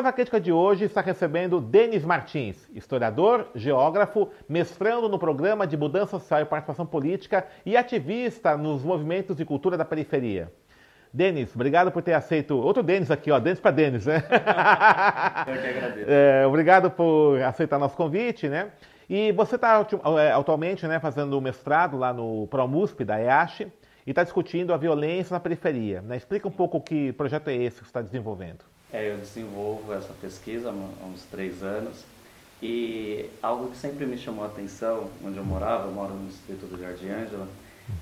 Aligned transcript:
Prova 0.01 0.15
Crítica 0.15 0.41
de 0.41 0.51
hoje 0.51 0.87
está 0.87 1.03
recebendo 1.03 1.61
Denis 1.61 2.03
Martins, 2.03 2.67
historiador, 2.75 3.49
geógrafo, 3.55 4.31
mestrando 4.49 5.11
no 5.11 5.19
programa 5.19 5.67
de 5.67 5.77
mudança 5.77 6.13
social 6.13 6.41
e 6.41 6.47
participação 6.47 6.87
política 6.87 7.47
e 7.67 7.77
ativista 7.77 8.57
nos 8.57 8.83
movimentos 8.83 9.37
de 9.37 9.45
cultura 9.45 9.77
da 9.77 9.85
periferia. 9.85 10.51
Denis, 11.13 11.55
obrigado 11.55 11.93
por 11.93 12.01
ter 12.01 12.15
aceito. 12.15 12.57
Outro 12.57 12.83
Denis 12.83 13.11
aqui, 13.11 13.31
ó, 13.31 13.39
Denis 13.39 13.61
para 13.61 13.73
Denis, 13.73 14.07
né? 14.07 14.25
Eu 15.47 15.61
que 15.61 15.69
agradeço. 15.69 16.09
É, 16.09 16.47
obrigado 16.47 16.91
por 16.91 17.39
aceitar 17.43 17.79
nosso 17.79 17.95
convite, 17.95 18.49
né? 18.49 18.71
E 19.07 19.33
você 19.33 19.57
está 19.57 19.87
é, 20.19 20.33
atualmente 20.33 20.87
né, 20.87 20.99
fazendo 20.99 21.37
o 21.37 21.43
mestrado 21.43 21.99
lá 21.99 22.11
no 22.11 22.47
ProMusp 22.47 23.05
da 23.05 23.21
EASH 23.21 23.67
e 24.07 24.11
está 24.13 24.25
discutindo 24.25 24.73
a 24.73 24.79
violência 24.79 25.35
na 25.35 25.41
periferia. 25.41 26.01
Né? 26.01 26.17
Explica 26.17 26.49
um 26.49 26.51
pouco 26.51 26.81
que 26.81 27.13
projeto 27.13 27.49
é 27.49 27.55
esse 27.55 27.81
que 27.81 27.85
você 27.85 27.91
está 27.91 28.01
desenvolvendo. 28.01 28.70
É, 28.93 29.13
eu 29.13 29.19
desenvolvo 29.19 29.93
essa 29.93 30.13
pesquisa 30.21 30.71
há 30.71 31.07
uns 31.07 31.23
três 31.31 31.63
anos 31.63 32.05
e 32.63 33.31
algo 33.43 33.71
que 33.71 33.77
sempre 33.77 34.05
me 34.05 34.19
chamou 34.19 34.45
a 34.45 34.49
atenção, 34.49 35.09
onde 35.25 35.39
eu 35.39 35.45
morava, 35.45 35.87
eu 35.87 35.93
moro 35.93 36.13
no 36.13 36.29
distrito 36.29 36.67
do 36.67 36.79
Jardim 36.79 37.09
Ângela, 37.09 37.49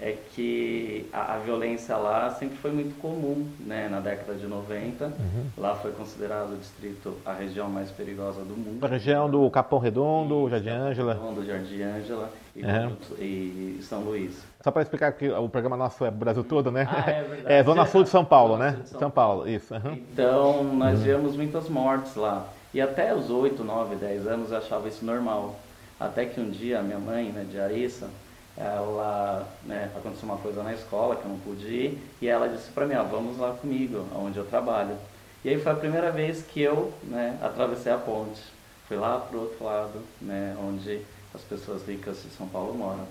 é 0.00 0.16
que 0.34 1.08
a, 1.12 1.34
a, 1.34 1.38
violência 1.38 1.96
lá 1.96 2.30
sempre 2.34 2.58
foi 2.58 2.70
muito 2.70 3.00
comum, 3.00 3.48
né? 3.60 3.88
Na 3.88 4.00
década 4.00 4.34
de 4.34 4.46
90, 4.46 5.06
uhum. 5.06 5.12
lá 5.56 5.74
foi 5.76 5.92
considerado 5.92 6.52
o 6.52 6.56
distrito 6.56 7.16
a 7.24 7.32
região 7.32 7.68
mais 7.68 7.90
perigosa 7.90 8.42
do 8.42 8.56
mundo. 8.56 8.84
A 8.84 8.88
região 8.88 9.30
do 9.30 9.50
Capão 9.50 9.78
Redondo, 9.78 10.48
Jardim 10.48 10.68
Ângela. 10.68 11.14
Redondo, 11.14 11.46
Jardim 11.46 11.82
Ângela 11.82 12.30
e, 12.54 12.62
uhum. 12.62 12.96
e, 13.18 13.78
São 13.82 14.00
Luís. 14.00 14.42
Só 14.68 14.72
para 14.72 14.82
explicar 14.82 15.12
que 15.12 15.30
o 15.30 15.48
programa 15.48 15.78
nosso 15.78 16.04
é 16.04 16.10
Brasil 16.10 16.44
todo, 16.44 16.70
né? 16.70 16.86
Ah, 16.90 17.10
é, 17.10 17.22
verdade. 17.24 17.54
é 17.54 17.64
Zona 17.64 17.86
Sul 17.86 18.02
de 18.02 18.10
São 18.10 18.22
Paulo, 18.22 18.58
né? 18.58 18.78
São, 18.84 19.00
São 19.00 19.10
Paulo. 19.10 19.38
Paulo, 19.44 19.48
isso. 19.48 19.72
Uhum. 19.72 19.92
Então, 19.94 20.62
nós 20.62 21.00
uhum. 21.06 21.32
muitas 21.32 21.70
mortes 21.70 22.14
lá. 22.16 22.46
E 22.74 22.78
até 22.78 23.14
os 23.14 23.30
8, 23.30 23.64
9, 23.64 23.96
10 23.96 24.26
anos 24.26 24.52
eu 24.52 24.58
achava 24.58 24.86
isso 24.86 25.02
normal. 25.06 25.56
Até 25.98 26.26
que 26.26 26.38
um 26.38 26.50
dia 26.50 26.80
a 26.80 26.82
minha 26.82 26.98
mãe, 26.98 27.32
né, 27.32 27.46
de 27.50 27.58
Arissa, 27.58 28.10
ela 28.58 29.48
né, 29.64 29.90
aconteceu 29.96 30.28
uma 30.28 30.36
coisa 30.36 30.62
na 30.62 30.74
escola 30.74 31.16
que 31.16 31.24
eu 31.24 31.30
não 31.30 31.38
pude 31.38 31.66
ir 31.66 32.02
e 32.20 32.28
ela 32.28 32.46
disse 32.46 32.70
para 32.70 32.84
mim, 32.84 32.94
ó, 32.94 33.04
vamos 33.04 33.38
lá 33.38 33.52
comigo, 33.52 34.04
onde 34.14 34.36
eu 34.36 34.44
trabalho. 34.44 34.96
E 35.42 35.48
aí 35.48 35.58
foi 35.58 35.72
a 35.72 35.76
primeira 35.76 36.10
vez 36.10 36.42
que 36.42 36.60
eu 36.60 36.92
né, 37.04 37.38
atravessei 37.40 37.90
a 37.90 37.96
ponte. 37.96 38.42
Fui 38.86 38.98
lá 38.98 39.18
para 39.18 39.34
o 39.34 39.40
outro 39.40 39.64
lado, 39.64 39.98
né, 40.20 40.54
onde 40.62 41.00
as 41.34 41.40
pessoas 41.40 41.86
ricas 41.88 42.22
de 42.22 42.28
São 42.36 42.46
Paulo 42.46 42.74
moram. 42.74 43.06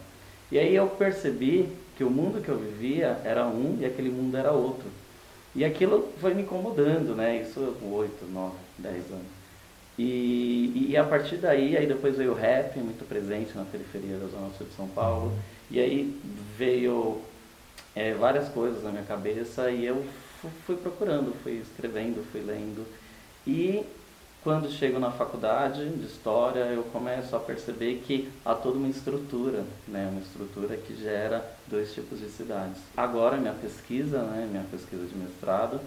E 0.52 0.58
aí 0.58 0.76
eu 0.76 0.88
percebi 0.88 1.70
que 1.98 2.04
o 2.04 2.10
mundo 2.10 2.42
que 2.42 2.50
eu 2.50 2.58
vivia 2.58 3.20
era 3.24 3.46
um 3.48 3.78
e 3.80 3.86
aquele 3.86 4.10
mundo 4.10 4.38
era 4.38 4.52
outro. 4.52 4.88
E 5.56 5.66
aquilo 5.66 6.14
foi 6.22 6.34
me 6.34 6.44
incomodando, 6.44 7.16
né? 7.16 7.42
Isso 7.42 7.76
8, 7.82 8.26
9, 8.32 8.56
10 8.78 8.96
anos. 9.12 9.38
E, 9.98 10.90
e 10.90 10.96
a 10.96 11.04
partir 11.04 11.38
daí, 11.38 11.76
aí 11.76 11.88
depois 11.88 12.16
veio 12.16 12.32
o 12.32 12.36
rap, 12.36 12.78
muito 12.78 13.08
presente 13.08 13.58
na 13.58 13.66
periferia 13.66 14.18
da 14.18 14.28
Zona 14.28 14.52
Sul 14.56 14.68
de 14.68 14.76
São 14.76 14.88
Paulo. 14.88 15.34
E 15.72 15.80
aí 15.80 16.16
veio 16.56 17.20
é, 17.96 18.14
várias 18.14 18.48
coisas 18.50 18.84
na 18.84 18.92
minha 18.92 19.04
cabeça 19.04 19.72
e 19.72 19.86
eu 19.86 20.06
fui 20.66 20.76
procurando, 20.76 21.34
fui 21.42 21.54
escrevendo, 21.54 22.24
fui 22.32 22.42
lendo. 22.42 22.86
E 23.46 23.84
quando 24.44 24.72
chego 24.72 25.00
na 25.00 25.12
faculdade 25.12 25.90
de 25.90 26.06
História, 26.06 26.62
eu 26.66 26.84
começo 26.84 27.36
a 27.36 27.40
perceber 27.40 28.04
que 28.06 28.30
há 28.46 28.54
toda 28.54 28.78
uma 28.78 28.88
estrutura, 28.88 29.66
né? 29.88 30.08
uma 30.12 30.22
estrutura 30.22 30.78
que 30.78 30.96
gera 30.96 31.46
dois 31.68 31.94
tipos 31.94 32.20
de 32.20 32.30
cidades. 32.30 32.78
Agora, 32.96 33.38
minha 33.38 33.54
pesquisa, 33.54 34.22
né? 34.22 34.48
minha 34.50 34.64
pesquisa 34.72 35.06
de 35.06 35.16
mestrado, 35.16 35.82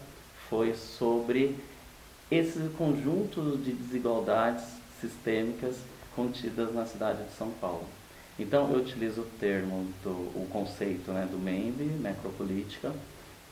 foi 0.49 0.75
sobre 0.75 1.57
esse 2.31 2.59
conjunto 2.77 3.57
de 3.59 3.73
desigualdades 3.73 4.65
sistêmicas 5.01 5.77
contidas 6.15 6.75
na 6.75 6.85
cidade 6.85 7.23
de 7.25 7.33
São 7.37 7.51
Paulo. 7.61 7.87
Então, 8.39 8.71
eu 8.73 8.79
utilizo 8.79 9.23
o 9.23 9.27
termo, 9.39 9.87
do, 10.03 10.11
o 10.11 10.49
conceito 10.51 11.11
né, 11.13 11.29
do 11.31 11.39
MEMB, 11.39 11.83
necropolítica, 12.01 12.93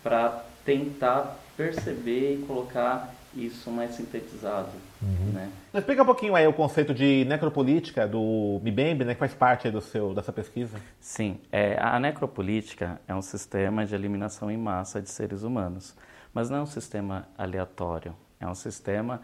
para 0.02 0.44
tentar 0.64 1.38
perceber 1.56 2.34
e 2.34 2.46
colocar 2.46 3.14
isso 3.34 3.70
mais 3.70 3.94
sintetizado. 3.94 4.70
Uhum. 5.02 5.32
Né? 5.32 5.50
Explica 5.74 6.02
um 6.02 6.06
pouquinho 6.06 6.34
aí 6.34 6.46
o 6.46 6.52
conceito 6.52 6.92
de 6.94 7.24
necropolítica 7.26 8.06
do 8.06 8.60
MIBEMB, 8.62 9.04
né, 9.04 9.14
que 9.14 9.20
faz 9.20 9.34
parte 9.34 9.70
do 9.70 9.80
seu, 9.80 10.14
dessa 10.14 10.32
pesquisa. 10.32 10.80
Sim, 11.00 11.38
é, 11.52 11.78
a 11.80 11.98
necropolítica 12.00 13.00
é 13.06 13.14
um 13.14 13.22
sistema 13.22 13.84
de 13.86 13.94
eliminação 13.94 14.50
em 14.50 14.56
massa 14.56 15.00
de 15.00 15.10
seres 15.10 15.42
humanos, 15.42 15.94
mas 16.32 16.50
não 16.50 16.58
é 16.58 16.62
um 16.62 16.66
sistema 16.66 17.28
aleatório. 17.36 18.14
É 18.40 18.46
um 18.46 18.54
sistema 18.54 19.20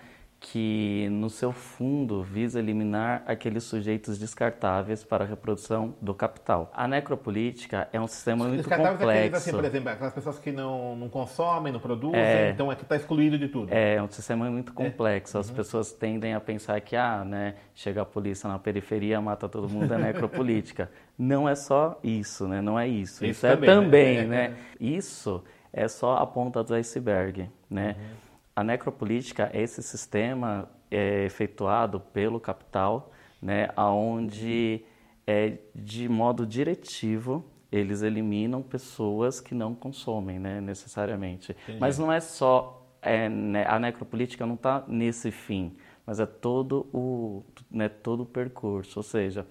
que, 0.47 1.09
no 1.11 1.31
seu 1.31 1.53
fundo, 1.53 2.23
visa 2.23 2.59
eliminar 2.59 3.23
aqueles 3.27 3.65
sujeitos 3.65 4.19
descartáveis 4.19 5.03
para 5.03 5.25
a 5.25 5.27
reprodução 5.27 5.95
do 6.03 6.13
capital. 6.13 6.71
A 6.75 6.87
necropolítica 6.87 7.89
é 7.91 7.99
um 7.99 8.07
sistema 8.07 8.47
muito 8.47 8.69
complexo. 8.69 9.09
Aqueles, 9.09 9.35
assim, 9.35 9.51
por 9.53 9.65
exemplo, 9.65 9.89
aquelas 9.89 10.13
pessoas 10.13 10.39
que 10.39 10.53
não, 10.53 10.95
não 10.97 11.09
consomem, 11.09 11.73
não 11.73 11.81
produzem, 11.81 12.21
é, 12.21 12.51
então 12.51 12.71
é 12.71 12.77
que 12.77 12.83
está 12.83 12.95
excluído 12.95 13.39
de 13.39 13.49
tudo. 13.49 13.73
É, 13.73 13.95
é 13.95 14.03
um 14.03 14.11
sistema 14.11 14.51
muito 14.51 14.71
é. 14.71 14.75
complexo. 14.75 15.39
As 15.39 15.49
uhum. 15.49 15.57
pessoas 15.57 15.93
tendem 15.93 16.35
a 16.35 16.41
pensar 16.41 16.79
que, 16.83 16.95
ah, 16.95 17.25
né, 17.25 17.55
chega 17.75 18.03
a 18.03 18.05
polícia 18.05 18.47
na 18.47 18.59
periferia, 18.59 19.19
mata 19.23 19.49
todo 19.49 19.67
mundo, 19.67 19.95
é 19.95 19.99
necropolítica. 19.99 20.91
não 21.19 21.49
é 21.49 21.55
só 21.55 21.99
isso, 22.05 22.47
né? 22.47 22.61
Não 22.61 22.79
é 22.79 22.87
isso. 22.87 23.25
Isso, 23.25 23.47
isso 23.47 23.47
é 23.47 23.55
também, 23.55 23.71
é 23.71 23.75
também, 23.75 24.17
né? 24.27 24.49
né? 24.49 24.57
Isso 24.79 25.43
é 25.73 25.89
só 25.89 26.19
a 26.19 26.27
ponta 26.27 26.63
do 26.63 26.75
iceberg, 26.75 27.49
né? 27.71 27.97
Uhum. 27.99 28.24
A 28.57 28.63
necropolítica 28.63 29.51
é 29.53 29.63
esse 29.63 29.83
sistema 29.83 30.69
é, 30.91 31.25
efetuado 31.25 32.01
pelo 32.01 32.39
capital, 32.39 33.13
né, 33.43 33.69
onde 33.77 34.85
é, 35.27 35.59
de 35.75 36.09
modo 36.09 36.47
diretivo 36.47 37.45
eles 37.71 38.03
eliminam 38.03 38.63
pessoas 38.63 39.41
que 39.41 39.55
não 39.55 39.75
consomem, 39.75 40.39
né, 40.39 40.61
necessariamente. 40.61 41.53
Entendi. 41.65 41.81
Mas 41.81 41.99
não 41.99 42.13
é 42.13 42.21
só 42.21 42.87
é, 43.03 43.29
né, 43.29 43.67
a 43.67 43.79
necropolítica 43.79 44.47
não 44.47 44.55
está 44.55 44.85
nesse 44.87 45.31
fim, 45.31 45.77
mas 46.07 46.21
é 46.21 46.27
todo 46.27 46.87
o 46.93 47.43
né, 47.71 47.89
todo 47.89 48.23
o 48.23 48.27
percurso, 48.27 49.01
ou 49.01 49.03
seja, 49.03 49.47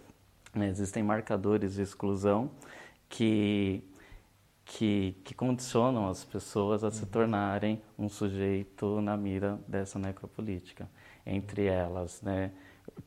né, 0.56 0.70
existem 0.70 1.04
marcadores 1.04 1.76
de 1.76 1.82
exclusão 1.82 2.52
que 3.10 3.84
que, 4.66 5.16
que 5.24 5.34
condicionam 5.34 6.08
as 6.08 6.24
pessoas 6.24 6.84
a 6.84 6.92
se 6.92 7.04
uhum. 7.04 7.10
tornarem 7.10 7.82
um 7.98 8.08
sujeito 8.08 9.02
na 9.02 9.18
mira 9.18 9.60
dessa 9.68 10.00
necropolítica. 10.00 10.90
Entre 11.26 11.66
elas, 11.66 12.22
né, 12.22 12.52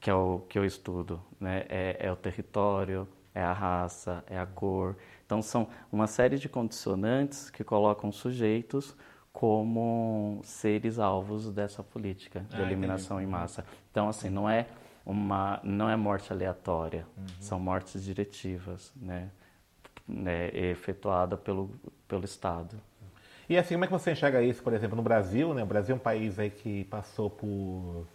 que 0.01 0.11
é 0.11 0.15
o 0.15 0.41
que 0.49 0.59
eu 0.59 0.65
estudo, 0.65 1.21
né, 1.41 1.65
é, 1.69 1.97
é 2.01 2.13
o 2.13 2.17
território, 2.17 3.09
é 3.35 3.43
a 3.43 3.53
raça, 3.53 4.25
é 4.27 4.39
a 4.39 4.47
cor. 4.47 4.97
Então, 5.25 5.43
são 5.43 5.69
uma 5.93 6.07
série 6.07 6.39
de 6.39 6.49
condicionantes 6.49 7.51
que 7.51 7.63
colocam 7.63 8.11
sujeitos 8.11 8.97
como 9.33 10.41
seres 10.43 10.99
alvos 10.99 11.53
dessa 11.53 11.83
política 11.83 12.41
de 12.49 12.57
ah, 12.57 12.63
eliminação 12.63 13.19
entendi. 13.19 13.31
em 13.31 13.39
massa. 13.39 13.67
Então, 13.91 14.09
assim, 14.09 14.31
não 14.31 14.49
é 14.49 14.67
uma 15.05 15.61
não 15.63 15.91
é 15.91 15.97
morte 15.97 16.33
aleatória, 16.33 17.07
uhum. 17.17 17.27
são 17.39 17.61
mortes 17.61 18.03
diretivas, 18.03 18.91
né? 18.97 19.31
Né, 20.09 20.49
efetuada 20.53 21.37
pelo, 21.37 21.71
pelo 22.07 22.25
Estado. 22.25 22.77
E 23.49 23.57
assim, 23.57 23.75
como 23.75 23.85
é 23.85 23.87
que 23.87 23.93
você 23.93 24.13
enxerga 24.13 24.43
isso, 24.43 24.63
por 24.63 24.73
exemplo, 24.73 24.97
no 24.97 25.03
Brasil? 25.03 25.55
Né? 25.55 25.63
O 25.63 25.67
Brasil 25.67 25.95
é 25.95 25.97
um 25.97 26.01
país 26.01 26.39
aí 26.39 26.51
que 26.51 26.85
passou 26.85 27.31
por 27.31 28.07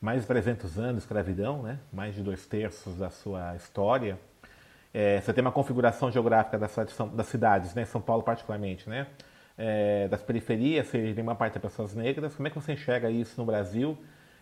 mais 0.00 0.20
de 0.20 0.26
300 0.28 0.78
anos 0.78 0.94
de 0.96 1.00
escravidão, 1.00 1.62
né? 1.62 1.78
mais 1.92 2.14
de 2.14 2.22
dois 2.22 2.46
terços 2.46 2.96
da 2.96 3.10
sua 3.10 3.56
história. 3.56 4.18
é, 4.94 5.20
você 5.20 5.32
tem 5.32 5.42
uma 5.42 5.52
configuração 5.52 6.10
geográfica 6.12 6.58
das, 6.58 6.74
das 7.12 7.26
cidades, 7.26 7.74
né, 7.74 7.84
São 7.84 8.00
Paulo 8.00 8.22
particularmente, 8.22 8.88
né, 8.88 9.06
é, 9.58 10.06
das 10.08 10.22
periferias, 10.22 10.88
tem 10.90 11.20
uma 11.20 11.34
parte 11.34 11.54
de 11.54 11.60
pessoas 11.60 11.94
negras. 11.94 12.34
Como 12.34 12.46
é 12.46 12.50
que 12.50 12.56
você 12.56 12.72
enxerga 12.72 13.10
isso 13.10 13.34
no 13.40 13.44
Brasil? 13.44 13.96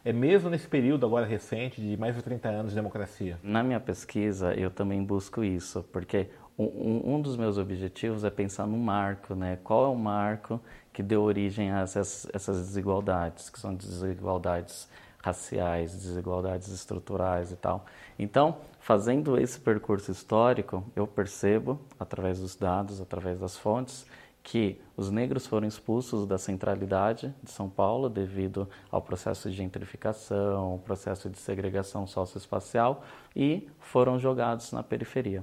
É 0.05 0.13
mesmo 0.13 0.51
nesse 0.51 0.69
período 0.69 1.07
agora 1.07 1.25
recente 1.25 1.81
de 1.81 1.97
mais 1.97 2.15
de 2.15 2.23
30 2.23 2.49
anos 2.49 2.73
de 2.73 2.77
democracia? 2.77 3.39
Na 3.43 3.63
minha 3.63 3.81
pesquisa, 3.81 4.53
eu 4.55 4.71
também 4.71 5.03
busco 5.03 5.43
isso, 5.43 5.83
porque 5.93 6.29
um, 6.59 7.15
um 7.15 7.21
dos 7.21 7.37
meus 7.37 7.59
objetivos 7.59 8.25
é 8.25 8.31
pensar 8.31 8.67
no 8.67 8.79
marco, 8.79 9.35
né? 9.35 9.59
Qual 9.63 9.85
é 9.85 9.89
o 9.89 9.97
marco 9.97 10.61
que 10.93 11.03
deu 11.03 11.23
origem 11.23 11.73
a 11.73 11.81
essas, 11.81 12.27
essas 12.33 12.59
desigualdades, 12.59 13.51
que 13.51 13.59
são 13.59 13.75
desigualdades 13.75 14.89
raciais, 15.25 15.93
desigualdades 15.93 16.69
estruturais 16.69 17.51
e 17.51 17.57
tal. 17.57 17.87
Então, 18.19 18.59
fazendo 18.79 19.41
esse 19.41 19.59
percurso 19.59 20.13
histórico, 20.13 20.85
eu 20.95 21.07
percebo, 21.07 21.81
através 21.99 22.41
dos 22.41 22.55
dados, 22.55 23.01
através 23.01 23.41
das 23.41 23.57
fontes, 23.57 24.07
que 24.43 24.79
os 24.95 25.11
negros 25.11 25.47
foram 25.47 25.67
expulsos 25.67 26.27
da 26.27 26.37
centralidade 26.37 27.35
de 27.43 27.51
São 27.51 27.71
Paulo 27.71 28.11
devido 28.11 28.69
ao 28.91 29.01
processo 29.01 29.51
de 29.51 29.57
gentrificação, 29.57 30.79
processo 30.85 31.31
de 31.31 31.39
segregação 31.39 32.07
socioespacial 32.07 33.03
e 33.35 33.67
foram 33.81 34.19
jogados 34.19 34.71
na 34.73 34.83
periferia. 34.83 35.43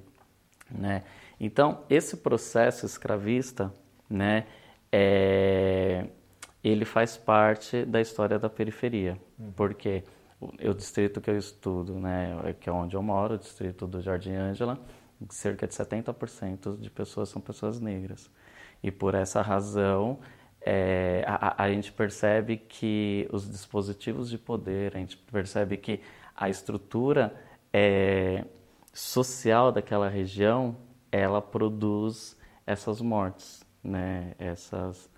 Né? 0.71 1.03
Então, 1.39 1.83
esse 1.89 2.17
processo 2.17 2.85
escravista, 2.85 3.73
né, 4.09 4.45
é, 4.91 6.07
ele 6.63 6.85
faz 6.85 7.17
parte 7.17 7.83
da 7.85 7.99
história 7.99 8.37
da 8.37 8.49
periferia, 8.49 9.17
uhum. 9.39 9.51
porque 9.53 10.03
o, 10.39 10.47
o, 10.69 10.73
distrito 10.73 11.19
que 11.19 11.29
eu 11.29 11.37
estudo, 11.37 11.99
né, 11.99 12.55
que 12.59 12.69
é 12.69 12.71
onde 12.71 12.95
eu 12.95 13.01
moro, 13.01 13.35
o 13.35 13.37
distrito 13.37 13.87
do 13.87 14.01
Jardim 14.01 14.33
Ângela, 14.33 14.79
cerca 15.29 15.67
de 15.67 15.73
70% 15.73 16.79
de 16.79 16.89
pessoas 16.89 17.29
são 17.29 17.41
pessoas 17.41 17.79
negras. 17.79 18.29
E 18.83 18.91
por 18.91 19.13
essa 19.13 19.41
razão, 19.41 20.19
é, 20.61 21.23
a, 21.27 21.63
a, 21.63 21.69
gente 21.71 21.91
percebe 21.91 22.57
que 22.57 23.27
os 23.31 23.49
dispositivos 23.49 24.29
de 24.29 24.37
poder, 24.37 24.95
a 24.95 24.99
gente 24.99 25.17
percebe 25.17 25.77
que 25.77 26.01
a 26.35 26.49
estrutura 26.49 27.35
é, 27.73 28.45
social 28.93 29.71
daquela 29.71 30.09
região, 30.09 30.75
ela 31.11 31.41
produz 31.41 32.37
essas 32.65 33.01
mortes, 33.01 33.65
né? 33.83 34.33
Essas, 34.37 35.09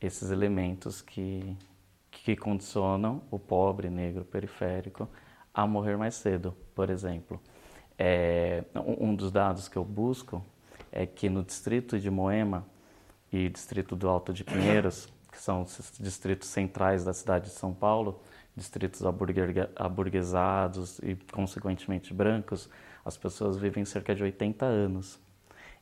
esses 0.00 0.30
elementos 0.30 1.00
que, 1.00 1.56
que 2.10 2.36
condicionam 2.36 3.22
o 3.30 3.38
pobre 3.38 3.90
negro 3.90 4.24
periférico 4.24 5.08
a 5.52 5.66
morrer 5.66 5.96
mais 5.96 6.14
cedo, 6.14 6.54
por 6.74 6.90
exemplo. 6.90 7.40
É, 7.96 8.64
um 8.74 9.14
dos 9.14 9.30
dados 9.30 9.68
que 9.68 9.76
eu 9.76 9.84
busco 9.84 10.44
é 10.90 11.06
que 11.06 11.28
no 11.28 11.42
distrito 11.44 11.98
de 11.98 12.10
Moema 12.10 12.66
e 13.32 13.48
distrito 13.48 13.94
do 13.94 14.08
Alto 14.08 14.32
de 14.32 14.44
Pinheiros, 14.44 15.08
que 15.30 15.40
são 15.40 15.62
os 15.62 15.92
distritos 15.98 16.48
centrais 16.48 17.04
da 17.04 17.12
cidade 17.12 17.46
de 17.46 17.50
São 17.52 17.72
Paulo, 17.72 18.20
distritos 18.56 19.02
aburguesados 19.76 20.98
e, 21.00 21.16
consequentemente, 21.32 22.14
brancos, 22.14 22.68
as 23.04 23.16
pessoas 23.16 23.56
vivem 23.56 23.84
cerca 23.84 24.14
de 24.14 24.22
80 24.22 24.64
anos. 24.64 25.18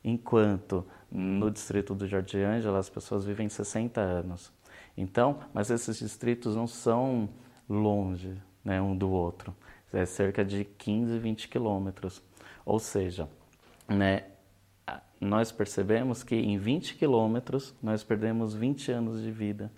Enquanto 0.05 0.85
no 1.11 1.51
distrito 1.51 1.95
do 1.95 2.07
Jardim 2.07 2.39
Ângela 2.39 2.79
as 2.79 2.89
pessoas 2.89 3.25
vivem 3.25 3.49
60 3.49 4.01
anos. 4.01 4.53
Então, 4.97 5.39
mas 5.55 5.71
esses 5.71 5.99
distritos 5.99 6.57
não 6.57 6.67
são 6.67 7.29
longe 7.69 8.37
né, 8.65 8.81
um 8.81 8.97
do 8.97 9.11
outro. 9.11 9.55
É 9.93 10.07
cerca 10.07 10.45
de 10.45 10.65
15, 10.65 11.19
20 11.19 11.49
quilômetros. 11.49 12.23
Ou 12.65 12.79
seja, 12.79 13.29
né, 13.89 14.25
nós 15.21 15.53
percebemos 15.53 16.23
que 16.23 16.35
em 16.35 16.59
20 16.59 16.97
quilômetros 16.97 17.75
nós 17.83 18.03
perdemos 18.03 18.55
20 18.55 18.91
anos 18.91 19.23
de 19.23 19.31
vida. 19.31 19.71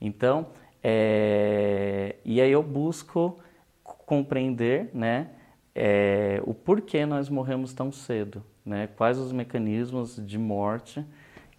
Então, 0.00 0.46
é, 0.82 2.16
e 2.24 2.40
aí 2.40 2.50
eu 2.50 2.62
busco 2.62 3.38
compreender 3.82 4.90
né, 4.94 5.30
é, 5.80 6.42
o 6.44 6.52
porquê 6.52 7.06
nós 7.06 7.28
morremos 7.28 7.72
tão 7.72 7.92
cedo, 7.92 8.42
né, 8.64 8.88
quais 8.96 9.16
os 9.18 9.30
mecanismos 9.30 10.16
de 10.16 10.36
morte 10.36 11.04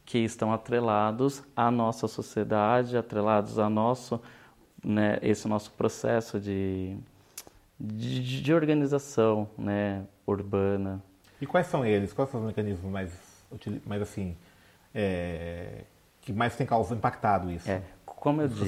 que 0.06 0.18
estão 0.20 0.52
atrelados 0.52 1.44
à 1.56 1.72
nossa 1.72 2.08
sociedade, 2.08 2.98
atrelados 2.98 3.58
a 3.58 3.70
nosso, 3.70 4.22
né, 4.84 5.20
esse 5.22 5.48
nosso 5.48 5.72
processo 5.72 6.40
de, 6.40 6.98
de, 7.80 8.42
de 8.42 8.54
organização 8.54 9.50
né, 9.58 10.04
urbana, 10.28 11.02
e 11.42 11.46
quais 11.46 11.68
são 11.68 11.86
eles? 11.86 12.12
Quais 12.12 12.30
são 12.30 12.42
os 12.42 12.48
mecanismos 12.48 12.92
mais, 12.92 13.14
mais 13.86 14.02
assim, 14.02 14.36
é, 14.94 15.84
que 16.22 16.34
mais 16.34 16.56
tem 16.56 16.68
causado, 16.68 16.98
impactado 16.98 17.50
isso? 17.50 17.70
É, 17.70 17.82
como 18.06 18.42
eu 18.42 18.48
disse? 18.48 18.66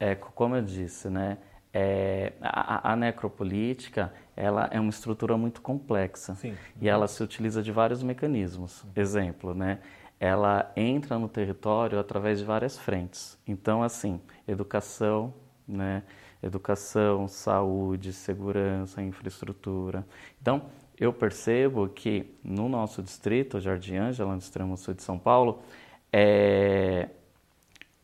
É, 0.00 0.14
como 0.14 0.56
eu 0.56 0.62
disse, 0.62 1.10
né? 1.10 1.38
É, 1.72 2.32
a, 2.40 2.92
a, 2.92 2.96
necropolítica 2.96 4.12
ela 4.34 4.68
é 4.72 4.80
uma 4.80 4.88
estrutura 4.88 5.36
muito 5.36 5.60
complexa 5.60 6.34
Sim. 6.36 6.54
e 6.80 6.88
ela 6.88 7.06
se 7.06 7.22
utiliza 7.22 7.62
de 7.62 7.70
vários 7.70 8.02
mecanismos. 8.02 8.84
Exemplo, 8.96 9.54
né? 9.54 9.80
Ela 10.18 10.72
entra 10.74 11.18
no 11.18 11.28
território 11.28 11.98
através 11.98 12.38
de 12.38 12.44
várias 12.44 12.78
frentes. 12.78 13.38
Então, 13.46 13.82
assim, 13.82 14.20
educação, 14.46 15.34
né? 15.66 16.02
Educação, 16.42 17.28
saúde, 17.28 18.12
segurança, 18.12 19.02
infraestrutura. 19.02 20.06
Então, 20.40 20.62
eu 20.98 21.12
percebo 21.12 21.88
que 21.88 22.34
no 22.42 22.68
nosso 22.68 23.02
distrito, 23.02 23.60
Jardim 23.60 23.96
Ângela, 23.96 24.32
no 24.32 24.38
extremo 24.38 24.76
sul 24.76 24.94
de 24.94 25.02
São 25.02 25.18
Paulo, 25.18 25.62
é, 26.12 27.08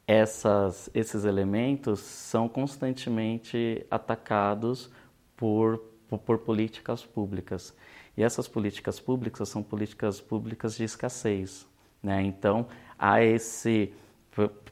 essas, 0.07 0.91
esses 0.95 1.25
elementos 1.25 2.01
são 2.01 2.49
constantemente 2.49 3.85
atacados 3.91 4.91
por, 5.37 5.79
por, 6.09 6.19
por, 6.19 6.39
políticas 6.39 7.05
públicas. 7.05 7.75
E 8.17 8.23
essas 8.23 8.47
políticas 8.47 9.01
públicas 9.01 9.49
são 9.49 9.63
políticas 9.63 10.21
públicas 10.21 10.77
de 10.77 10.85
escassez. 10.85 11.67
Né? 12.03 12.23
Então, 12.23 12.67
há 12.99 13.23
esse, 13.23 13.93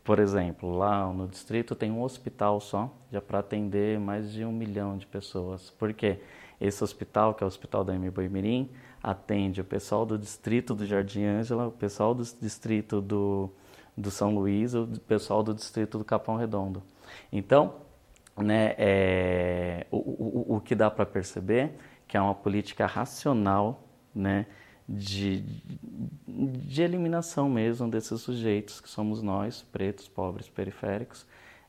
por, 0.05 0.19
exemplo, 0.19 0.77
lá 0.77 1.11
no 1.13 1.27
distrito 1.27 1.75
tem 1.75 1.91
um 1.91 2.03
hospital 2.03 2.61
só, 2.61 2.95
já 3.11 3.21
para 3.21 3.39
atender 3.39 3.99
mais 3.99 4.31
de 4.31 4.45
um 4.45 4.53
milhão 4.53 4.99
de 4.99 5.07
pessoas. 5.07 5.71
Por 5.71 5.93
quê? 5.95 6.19
Esse 6.61 6.85
hospital, 6.85 7.35
que 7.35 7.43
é 7.43 7.47
o 7.47 7.49
Hospital 7.49 7.83
da 7.83 7.93
Boimirim, 7.95 8.71
atende 9.03 9.61
o 9.61 9.65
pessoal 9.65 10.07
do 10.07 10.17
distrito 10.17 10.75
do 10.75 10.87
Jardim 10.87 11.25
Ângela, 11.25 11.67
o 11.67 11.73
pessoal 11.73 12.15
do 12.15 12.23
distrito 12.41 13.01
do, 13.01 13.51
do 13.97 14.11
São 14.11 14.35
Luís, 14.35 14.75
o 14.75 14.87
pessoal 15.07 15.43
do 15.43 15.55
distrito 15.55 15.99
do 15.99 16.05
Capão 16.05 16.37
Redondo. 16.37 16.83
Então, 17.31 17.75
né, 18.37 18.75
é, 18.79 19.87
o, 19.91 19.97
o, 19.97 20.57
o 20.57 20.61
que 20.61 20.75
dá 20.75 20.91
para 20.91 21.05
perceber 21.05 21.73
que 22.09 22.17
é 22.17 22.21
uma 22.21 22.35
política 22.35 22.87
racional 22.87 23.89
né, 24.15 24.47
de, 24.89 25.41
de 26.27 26.83
eliminação 26.83 27.49
mesmo 27.49 27.89
desses 27.89 28.21
sujeitos 28.21 28.81
que 28.81 28.89
somos 28.89 29.23
nós, 29.23 29.63
pretos, 29.63 30.09
pobres, 30.09 30.49
periféricos, 30.49 31.27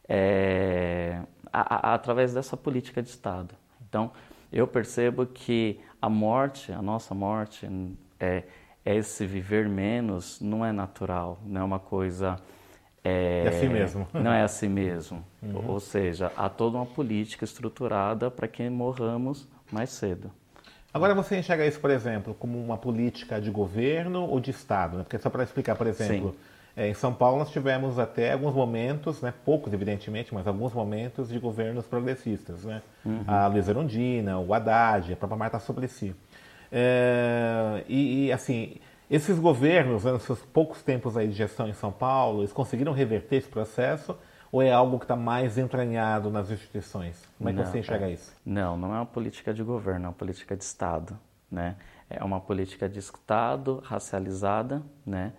é, 0.08 1.22
a, 1.52 1.92
a, 1.92 1.94
através 1.94 2.34
dessa 2.34 2.58
política 2.58 3.02
de 3.02 3.10
Estado. 3.10 3.56
Então, 3.88 4.12
eu 4.52 4.68
percebo 4.68 5.26
que 5.26 5.80
a 6.02 6.10
morte, 6.10 6.72
a 6.72 6.82
nossa 6.82 7.16
morte, 7.16 7.66
é, 8.20 8.44
esse 8.86 9.26
viver 9.26 9.68
menos, 9.70 10.40
não 10.42 10.66
é 10.66 10.72
natural, 10.72 11.40
não 11.46 11.62
é 11.62 11.64
uma 11.64 11.80
coisa. 11.80 12.38
É, 13.04 13.44
é 13.46 13.48
assim 13.50 13.70
mesmo. 13.70 14.08
Não 14.14 14.32
é 14.32 14.42
assim 14.42 14.70
mesmo. 14.70 15.24
Uhum. 15.42 15.68
Ou 15.68 15.80
seja, 15.80 16.32
há 16.36 16.50
toda 16.50 16.78
uma 16.78 16.86
política 16.86 17.44
estruturada 17.44 18.32
para 18.32 18.48
que 18.48 18.70
morramos 18.70 19.48
mais 19.72 19.90
cedo. 19.90 20.32
Agora 20.94 21.16
você 21.16 21.38
enxerga 21.38 21.66
isso, 21.66 21.80
por 21.80 21.90
exemplo, 21.90 22.36
como 22.36 22.64
uma 22.64 22.78
política 22.78 23.42
de 23.42 23.50
governo 23.50 24.30
ou 24.30 24.40
de 24.40 24.52
Estado? 24.52 24.98
Né? 24.98 25.04
Porque 25.04 25.18
só 25.18 25.30
para 25.30 25.44
explicar, 25.44 25.76
por 25.76 25.88
exemplo. 25.88 26.36
É, 26.76 26.88
em 26.88 26.94
São 26.94 27.14
Paulo 27.14 27.38
nós 27.38 27.52
tivemos 27.52 28.00
até 28.00 28.34
alguns 28.34 28.54
momentos, 28.54 29.22
né, 29.22 29.32
poucos 29.46 29.72
evidentemente, 29.72 30.34
mas 30.34 30.48
alguns 30.48 30.74
momentos 30.74 31.30
de 31.30 31.38
governos 31.38 31.86
progressistas. 31.86 32.64
Né? 32.64 32.82
Uhum. 33.06 33.24
A 33.28 33.48
Luiz 33.48 33.68
Erundina, 33.68 34.40
o 34.40 34.54
Haddad, 34.54 35.14
a 35.14 35.16
própria 35.16 35.38
Marta 35.38 35.60
Suplicy. 35.60 36.16
É, 36.76 37.84
e, 37.88 38.26
e, 38.26 38.32
assim, 38.32 38.78
esses 39.08 39.38
governos, 39.38 40.06
né, 40.06 40.12
nos 40.12 40.24
seus 40.24 40.40
poucos 40.40 40.82
tempos 40.82 41.16
aí 41.16 41.28
de 41.28 41.36
gestão 41.36 41.68
em 41.70 41.74
São 41.74 41.92
Paulo, 41.92 42.42
eles 42.42 42.52
conseguiram 42.52 42.92
reverter 42.92 43.36
esse 43.36 43.48
processo 43.48 44.18
ou 44.52 44.60
é 44.60 44.72
algo 44.72 44.98
que 44.98 45.06
está 45.06 45.16
mais 45.16 45.60
entranhado 45.60 46.32
nas 46.32 46.50
instituições? 46.50 47.24
Como 47.38 47.48
é 47.48 47.54
que 47.54 47.60
não, 47.60 47.66
você 47.66 47.78
enxerga 47.78 48.08
é, 48.08 48.14
isso? 48.14 48.36
Não, 48.44 48.76
não 48.76 48.90
é 48.90 48.98
uma 48.98 49.06
política 49.06 49.54
de 49.54 49.62
governo, 49.62 50.06
é 50.06 50.08
uma 50.08 50.14
política 50.14 50.56
de 50.56 50.64
Estado. 50.64 51.18
Né? 51.50 51.76
É 52.10 52.24
uma 52.24 52.42
política 52.42 52.90
de 52.90 52.98
Estado 52.98 53.80
racializada, 53.86 54.82
né? 55.06 55.32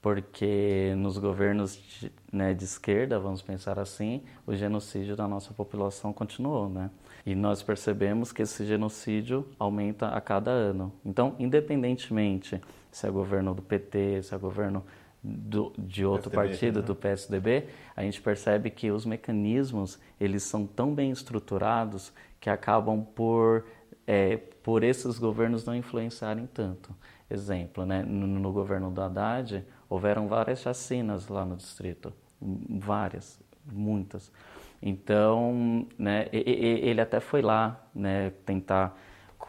porque 0.00 0.94
nos 0.96 1.18
governos 1.18 1.76
de, 1.76 2.12
né, 2.32 2.54
de, 2.54 2.64
esquerda, 2.64 3.18
vamos 3.18 3.42
pensar 3.42 3.78
assim, 3.78 4.22
o 4.46 4.54
genocídio 4.54 5.16
da 5.16 5.26
nossa 5.26 5.52
população 5.52 6.12
continuou, 6.12 6.68
né? 6.68 6.88
E 7.28 7.34
nós 7.34 7.62
percebemos 7.62 8.32
que 8.32 8.40
esse 8.40 8.64
genocídio 8.64 9.46
aumenta 9.58 10.08
a 10.08 10.18
cada 10.18 10.50
ano. 10.50 10.90
Então, 11.04 11.36
independentemente 11.38 12.58
se 12.90 13.06
é 13.06 13.10
governo 13.10 13.52
do 13.52 13.60
PT, 13.60 14.22
se 14.22 14.34
é 14.34 14.38
governo 14.38 14.82
do, 15.22 15.70
de 15.76 16.06
outro 16.06 16.30
PSDB, 16.30 16.48
partido, 16.48 16.80
né? 16.80 16.86
do 16.86 16.96
PSDB, 16.96 17.64
a 17.94 18.02
gente 18.02 18.22
percebe 18.22 18.70
que 18.70 18.90
os 18.90 19.04
mecanismos 19.04 19.98
eles 20.18 20.42
são 20.42 20.66
tão 20.66 20.94
bem 20.94 21.10
estruturados 21.10 22.14
que 22.40 22.48
acabam 22.48 23.04
por 23.14 23.66
é, 24.06 24.38
por 24.62 24.82
esses 24.82 25.18
governos 25.18 25.66
não 25.66 25.74
influenciarem 25.74 26.46
tanto. 26.46 26.96
Exemplo, 27.28 27.84
né? 27.84 28.02
no, 28.02 28.26
no 28.26 28.52
governo 28.54 28.90
do 28.90 29.02
Haddad 29.02 29.66
houveram 29.86 30.28
várias 30.28 30.60
chacinas 30.60 31.28
lá 31.28 31.44
no 31.44 31.56
distrito, 31.56 32.10
várias, 32.40 33.38
muitas. 33.70 34.32
Então, 34.80 35.86
né, 35.98 36.28
ele 36.32 37.00
até 37.00 37.20
foi 37.20 37.42
lá, 37.42 37.84
né, 37.94 38.30
tentar 38.46 38.96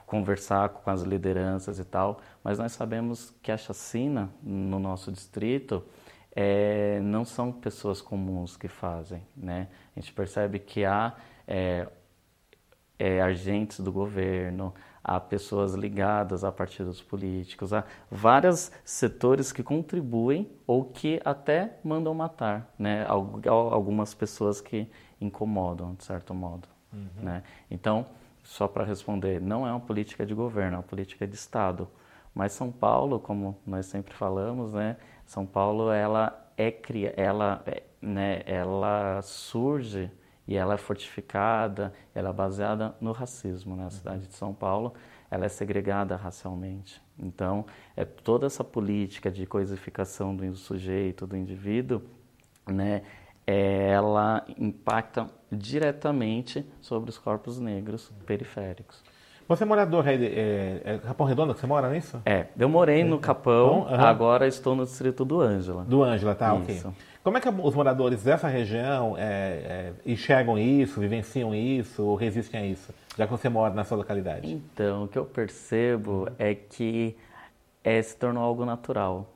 conversar 0.05 0.69
com 0.69 0.89
as 0.89 1.03
lideranças 1.03 1.77
e 1.77 1.85
tal, 1.85 2.19
mas 2.43 2.57
nós 2.57 2.71
sabemos 2.71 3.33
que 3.43 3.51
a 3.51 3.57
chacina 3.57 4.29
no 4.41 4.79
nosso 4.79 5.11
distrito 5.11 5.83
é, 6.35 6.99
não 7.01 7.23
são 7.23 7.51
pessoas 7.51 8.01
comuns 8.01 8.57
que 8.57 8.67
fazem, 8.67 9.21
né? 9.35 9.67
A 9.95 9.99
gente 9.99 10.13
percebe 10.13 10.57
que 10.59 10.85
há 10.85 11.15
é, 11.47 11.87
é, 12.97 13.21
agentes 13.21 13.79
do 13.79 13.91
governo, 13.91 14.73
há 15.03 15.19
pessoas 15.19 15.73
ligadas 15.73 16.43
a 16.43 16.51
partidos 16.51 17.01
políticos, 17.01 17.73
há 17.73 17.83
vários 18.09 18.71
setores 18.83 19.51
que 19.51 19.63
contribuem 19.63 20.49
ou 20.67 20.85
que 20.85 21.19
até 21.23 21.77
mandam 21.83 22.13
matar, 22.13 22.73
né? 22.77 23.05
Algumas 23.07 24.13
pessoas 24.13 24.59
que 24.61 24.89
incomodam, 25.19 25.95
de 25.95 26.03
certo 26.03 26.33
modo, 26.33 26.67
uhum. 26.93 27.07
né? 27.21 27.43
Então, 27.69 28.05
só 28.43 28.67
para 28.67 28.83
responder, 28.83 29.41
não 29.41 29.67
é 29.67 29.71
uma 29.71 29.79
política 29.79 30.25
de 30.25 30.33
governo, 30.33 30.75
é 30.75 30.77
uma 30.77 30.83
política 30.83 31.27
de 31.27 31.35
Estado. 31.35 31.87
Mas 32.33 32.53
São 32.53 32.71
Paulo, 32.71 33.19
como 33.19 33.57
nós 33.65 33.85
sempre 33.85 34.13
falamos, 34.13 34.73
né? 34.73 34.97
São 35.25 35.45
Paulo, 35.45 35.91
ela 35.91 36.51
é 36.57 36.73
ela, 37.15 37.61
é, 37.65 37.83
né? 38.01 38.41
Ela 38.45 39.21
surge 39.21 40.09
e 40.47 40.55
ela 40.55 40.73
é 40.73 40.77
fortificada, 40.77 41.93
ela 42.13 42.29
é 42.29 42.33
baseada 42.33 42.95
no 42.99 43.11
racismo, 43.11 43.75
né? 43.75 43.85
A 43.85 43.89
cidade 43.89 44.27
de 44.27 44.33
São 44.33 44.53
Paulo, 44.53 44.93
ela 45.29 45.45
é 45.45 45.49
segregada 45.49 46.15
racialmente. 46.15 47.01
Então, 47.17 47.65
é 47.95 48.03
toda 48.03 48.47
essa 48.47 48.63
política 48.63 49.29
de 49.29 49.45
coisificação 49.45 50.35
do 50.35 50.55
sujeito, 50.55 51.27
do 51.27 51.37
indivíduo, 51.37 52.01
né? 52.67 53.03
Ela 53.49 54.45
impacta 54.57 55.27
diretamente 55.51 56.65
sobre 56.81 57.09
os 57.09 57.17
corpos 57.17 57.59
negros 57.59 58.11
periféricos. 58.25 59.03
Você 59.47 59.63
é 59.63 59.65
morador 59.65 60.07
é, 60.07 60.13
é, 60.13 60.81
é 60.83 60.97
Capão 60.99 61.25
Redondo 61.25 61.55
que 61.55 61.59
você 61.59 61.65
mora 61.65 61.89
nisso? 61.89 62.21
É, 62.23 62.45
eu 62.57 62.69
morei 62.69 63.03
no 63.03 63.17
Capão, 63.17 63.79
uhum. 63.79 63.95
agora 63.95 64.45
estou 64.45 64.75
no 64.75 64.85
distrito 64.85 65.25
do 65.25 65.41
Ângela. 65.41 65.83
Do 65.85 66.03
Ângela, 66.03 66.35
tá, 66.35 66.55
isso. 66.55 66.87
ok. 66.87 66.97
Como 67.23 67.37
é 67.37 67.41
que 67.41 67.49
os 67.49 67.73
moradores 67.73 68.23
dessa 68.23 68.47
região 68.47 69.15
é, 69.17 69.23
é, 69.23 69.93
enxergam 70.05 70.57
isso, 70.57 70.99
vivenciam 70.99 71.53
isso 71.53 72.03
ou 72.03 72.15
resistem 72.15 72.61
a 72.61 72.65
isso, 72.65 72.93
já 73.17 73.25
que 73.25 73.31
você 73.31 73.49
mora 73.49 73.73
na 73.73 73.83
sua 73.83 73.97
localidade? 73.97 74.53
Então, 74.53 75.05
o 75.05 75.07
que 75.07 75.17
eu 75.17 75.25
percebo 75.25 76.29
é 76.37 76.53
que 76.53 77.17
é, 77.83 77.99
se 78.01 78.15
tornou 78.15 78.43
algo 78.43 78.63
natural. 78.65 79.27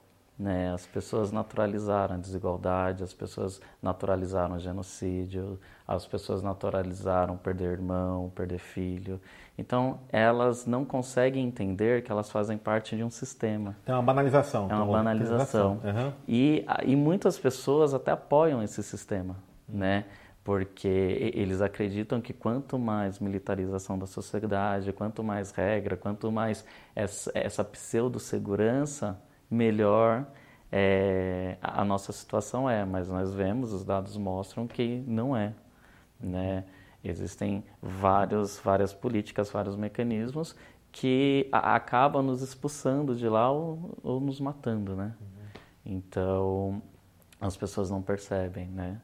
Né? 0.44 0.74
As 0.74 0.86
pessoas 0.86 1.32
naturalizaram 1.32 2.16
a 2.16 2.18
desigualdade, 2.18 3.02
as 3.02 3.14
pessoas 3.14 3.62
naturalizaram 3.82 4.58
o 4.58 4.60
genocídio, 4.60 5.58
as 5.88 6.06
pessoas 6.06 6.44
naturalizaram 6.44 7.38
perder 7.38 7.72
irmão, 7.72 8.30
perder 8.36 8.60
filho. 8.60 9.22
Então, 9.58 10.02
elas 10.12 10.66
não 10.66 10.84
conseguem 10.84 11.48
entender 11.48 12.04
que 12.04 12.12
elas 12.12 12.30
fazem 12.30 12.58
parte 12.58 12.98
de 12.98 13.06
um 13.06 13.10
sistema. 13.10 13.74
É 13.86 13.94
uma 13.94 14.04
banalização. 14.04 14.70
É 14.70 14.76
uma 14.76 14.86
banalização. 14.86 15.80
Uhum. 15.82 16.12
E, 16.28 16.66
e 16.84 16.94
muitas 16.94 17.40
pessoas 17.40 17.94
até 17.94 18.12
apoiam 18.12 18.62
esse 18.62 18.84
sistema, 18.84 19.38
uhum. 19.70 19.78
né? 19.78 20.04
porque 20.44 21.32
eles 21.34 21.62
acreditam 21.62 22.20
que 22.20 22.34
quanto 22.34 22.78
mais 22.78 23.18
militarização 23.18 23.98
da 23.98 24.06
sociedade, 24.06 24.92
quanto 24.92 25.24
mais 25.24 25.52
regra, 25.52 25.96
quanto 25.96 26.30
mais 26.30 26.66
essa, 26.94 27.32
essa 27.34 27.64
pseudo-segurança, 27.64 29.18
melhor 29.54 30.26
é, 30.72 31.56
a 31.62 31.86
nossa 31.86 32.12
situação 32.12 32.68
é, 32.68 32.84
mas 32.84 33.08
nós 33.08 33.34
vemos, 33.34 33.72
os 33.72 33.86
dados 33.86 34.18
mostram 34.18 34.68
que 34.68 35.04
não 35.08 35.38
é. 35.38 35.54
Né? 36.20 36.64
Existem 37.04 37.64
vários, 37.80 38.58
várias 38.60 38.92
políticas, 38.92 39.52
vários 39.52 39.76
mecanismos 39.76 40.56
que 40.92 41.48
a, 41.52 41.76
acabam 41.76 42.24
nos 42.24 42.42
expulsando 42.42 43.16
de 43.16 43.30
lá 43.30 43.52
ou, 43.52 43.98
ou 44.02 44.20
nos 44.20 44.40
matando, 44.40 44.96
né? 44.96 45.14
Uhum. 45.20 45.62
Então, 45.86 46.82
as 47.42 47.58
pessoas 47.58 47.90
não 47.90 48.02
percebem, 48.02 48.68
né? 48.68 49.02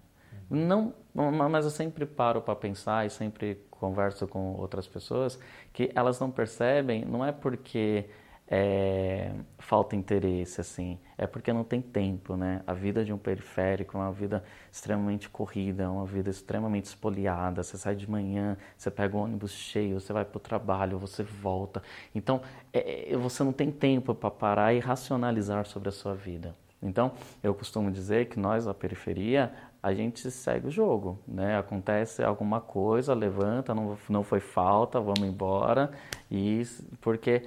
Uhum. 0.50 0.94
Não, 1.13 1.50
mas 1.50 1.65
eu 1.65 1.72
sempre 1.72 2.06
paro 2.06 2.41
para 2.41 2.56
pensar 2.56 3.06
e 3.06 3.10
sempre 3.10 3.62
converso 3.70 4.27
com 4.27 4.56
outras 4.56 4.88
pessoas 4.88 5.39
que 5.74 5.91
elas 5.94 6.20
não 6.20 6.32
percebem, 6.32 7.06
não 7.06 7.25
é 7.25 7.32
porque 7.32 8.10
é, 8.51 9.32
falta 9.60 9.96
interesse, 9.96 10.60
assim, 10.60 10.98
é 11.15 11.27
porque 11.27 11.53
não 11.53 11.63
tem 11.63 11.79
tempo, 11.79 12.36
né? 12.36 12.63
A 12.65 12.74
vida 12.74 13.06
de 13.06 13.13
um 13.13 13.18
periférico 13.18 13.96
é 13.96 14.01
uma 14.01 14.12
vida 14.12 14.44
extremamente 14.72 15.29
corrida, 15.29 15.84
é 15.84 15.88
uma 15.88 16.06
vida 16.06 16.32
extremamente 16.32 16.86
espoliada. 16.86 17.62
Você 17.62 17.77
sai 17.77 17.96
de 17.96 18.10
manhã, 18.10 18.58
você 18.75 18.89
pega 18.89 19.15
o 19.15 19.20
ônibus 19.20 19.51
cheio, 19.51 20.00
você 20.00 20.12
vai 20.12 20.25
para 20.25 20.38
o 20.38 20.39
trabalho, 20.39 20.98
você 20.98 21.22
volta. 21.22 21.84
Então, 22.15 22.41
é, 22.74 23.13
é 23.13 23.18
você 23.18 23.44
não 23.44 23.53
tem 23.53 23.72
tempo 23.72 24.15
para 24.15 24.32
parar 24.32 24.74
e 24.74 24.79
racionalizar 24.79 25.68
sobre 25.68 25.89
a 25.89 25.91
sua 25.91 26.15
vida. 26.15 26.56
Então, 26.82 27.12
eu 27.44 27.53
costumo 27.53 27.91
dizer 27.91 28.29
que 28.29 28.39
nós, 28.39 28.65
a 28.65 28.74
periferia, 28.74 29.53
a 29.84 29.94
gente 29.94 30.32
segue 30.32 30.68
o 30.68 30.72
jogo, 30.72 31.20
né? 31.27 31.60
Acontece 31.60 32.24
alguma 32.24 32.60
coisa, 32.60 33.13
levanta, 33.13 33.75
não, 33.75 33.98
não 34.10 34.24
foi 34.24 34.39
falta, 34.39 35.00
vamos 35.00 35.22
embora, 35.22 35.91
e 36.32 36.63
porque 37.01 37.44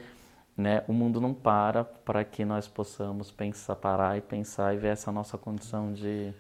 né, 0.57 0.83
o 0.87 0.93
mundo 0.93 1.21
não 1.21 1.33
para 1.33 1.85
para 1.85 2.25
que 2.25 2.45
nós 2.45 2.69
possamos 2.69 3.31
pensar, 3.31 3.77
parar 3.77 4.19
e 4.19 4.21
pensar 4.21 4.75
e 4.75 4.79
ver 4.79 4.89
essa 4.89 5.11
nossa 5.11 5.39
condição 5.39 5.93
de... 5.93 6.33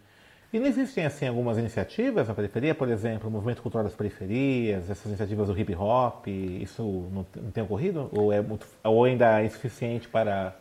E 0.53 0.59
não 0.59 0.67
existem 0.67 1.07
assim 1.07 1.27
algumas 1.27 1.57
iniciativas 1.57 2.29
na 2.29 2.35
periferia, 2.35 2.75
por 2.75 2.89
exemplo, 2.89 3.29
o 3.29 3.33
movimento 3.33 3.63
cultural 3.63 3.85
das 3.85 3.95
periferias, 3.95 4.91
essas 4.91 5.07
iniciativas 5.07 5.49
do 5.49 5.59
hip 5.59 5.75
hop, 5.75 6.27
isso 6.27 6.83
não, 7.11 7.27
não 7.43 7.51
tem 7.51 7.65
ocorrido 7.65 8.11
ou 8.13 8.31
é 8.31 8.43
muito, 8.43 8.67
ou 8.85 9.05
ainda 9.05 9.41
é 9.41 9.47
insuficiente 9.47 10.09
para 10.09 10.55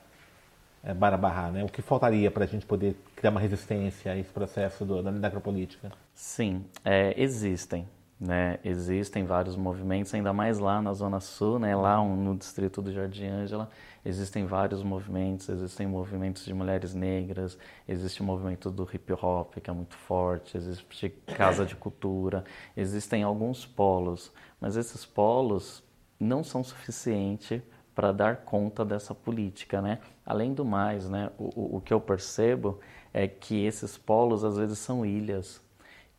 é, 0.83 0.93
para 0.93 1.15
barrar, 1.15 1.51
né? 1.51 1.63
O 1.63 1.67
que 1.67 1.81
faltaria 1.81 2.31
para 2.31 2.43
a 2.43 2.47
gente 2.47 2.65
poder 2.65 2.95
criar 3.15 3.29
uma 3.29 3.39
resistência 3.39 4.11
a 4.11 4.17
esse 4.17 4.31
processo 4.31 4.83
do, 4.83 5.03
da 5.03 5.11
necropolítica? 5.11 5.91
Sim, 6.13 6.65
é, 6.83 7.13
existem. 7.21 7.87
Né? 8.21 8.59
Existem 8.63 9.25
vários 9.25 9.55
movimentos, 9.55 10.13
ainda 10.13 10.31
mais 10.31 10.59
lá 10.59 10.79
na 10.79 10.93
Zona 10.93 11.19
Sul, 11.19 11.57
né? 11.57 11.75
lá 11.75 11.97
no 12.05 12.37
distrito 12.37 12.79
do 12.79 12.93
Jardim 12.93 13.25
Ângela, 13.25 13.67
existem 14.05 14.45
vários 14.45 14.83
movimentos, 14.83 15.49
existem 15.49 15.87
movimentos 15.87 16.45
de 16.45 16.53
mulheres 16.53 16.93
negras, 16.93 17.57
existe 17.87 18.21
o 18.21 18.23
movimento 18.23 18.69
do 18.69 18.87
hip 18.93 19.11
hop, 19.13 19.55
que 19.55 19.71
é 19.71 19.73
muito 19.73 19.95
forte, 19.95 20.55
existe 20.55 21.09
casa 21.35 21.65
de 21.65 21.75
cultura, 21.75 22.43
existem 22.77 23.23
alguns 23.23 23.65
polos, 23.65 24.31
mas 24.59 24.75
esses 24.75 25.03
polos 25.03 25.83
não 26.19 26.43
são 26.43 26.63
suficientes 26.63 27.59
para 27.95 28.11
dar 28.11 28.37
conta 28.37 28.85
dessa 28.85 29.15
política, 29.15 29.81
né? 29.81 29.97
Além 30.23 30.53
do 30.53 30.63
mais, 30.63 31.09
né, 31.09 31.31
o, 31.39 31.77
o 31.77 31.81
que 31.81 31.91
eu 31.91 31.99
percebo 31.99 32.79
é 33.11 33.27
que 33.27 33.65
esses 33.65 33.97
polos 33.97 34.43
às 34.43 34.57
vezes 34.57 34.77
são 34.77 35.03
ilhas. 35.03 35.59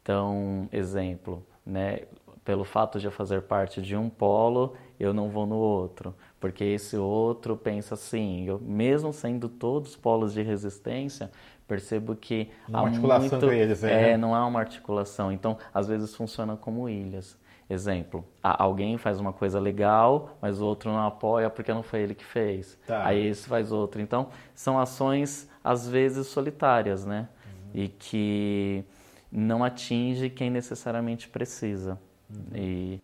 Então, 0.02 0.68
exemplo, 0.72 1.46
né? 1.64 2.00
Pelo 2.44 2.64
fato 2.64 2.98
de 2.98 3.06
eu 3.06 3.12
fazer 3.12 3.42
parte 3.42 3.80
de 3.80 3.96
um 3.96 4.08
polo, 4.08 4.74
eu 4.98 5.14
não 5.14 5.28
vou 5.28 5.46
no 5.46 5.56
outro, 5.56 6.12
porque 6.40 6.64
esse 6.64 6.96
outro 6.96 7.56
pensa 7.56 7.94
assim. 7.94 8.44
Eu, 8.44 8.58
mesmo 8.58 9.12
sendo 9.12 9.48
todos 9.48 9.94
polos 9.94 10.32
de 10.32 10.42
resistência, 10.42 11.30
percebo 11.68 12.16
que 12.16 12.50
uma 12.68 12.80
há 12.80 12.82
articulação 12.86 13.28
muito, 13.28 13.46
entre 13.46 13.58
eles, 13.58 13.84
é, 13.84 14.10
é, 14.10 14.16
não 14.16 14.34
há 14.34 14.44
uma 14.44 14.60
articulação. 14.60 15.30
Então, 15.30 15.56
às 15.72 15.86
vezes 15.86 16.14
funciona 16.14 16.56
como 16.56 16.88
ilhas. 16.88 17.40
Exemplo, 17.70 18.24
alguém 18.42 18.98
faz 18.98 19.18
uma 19.18 19.32
coisa 19.32 19.58
legal, 19.58 20.36
mas 20.42 20.60
o 20.60 20.66
outro 20.66 20.90
não 20.90 21.06
apoia 21.06 21.48
porque 21.48 21.72
não 21.72 21.82
foi 21.82 22.00
ele 22.00 22.14
que 22.14 22.24
fez. 22.24 22.78
Tá. 22.86 23.06
Aí 23.06 23.26
esse 23.26 23.48
faz 23.48 23.72
outro. 23.72 24.00
Então, 24.00 24.28
são 24.54 24.78
ações 24.78 25.48
às 25.64 25.88
vezes 25.88 26.26
solitárias, 26.26 27.06
né? 27.06 27.28
Uhum. 27.46 27.82
E 27.82 27.88
que 27.88 28.84
não 29.32 29.64
atinge 29.64 30.28
quem 30.28 30.50
necessariamente 30.50 31.28
precisa. 31.28 31.98
Uhum. 32.30 32.44
E 32.54 33.00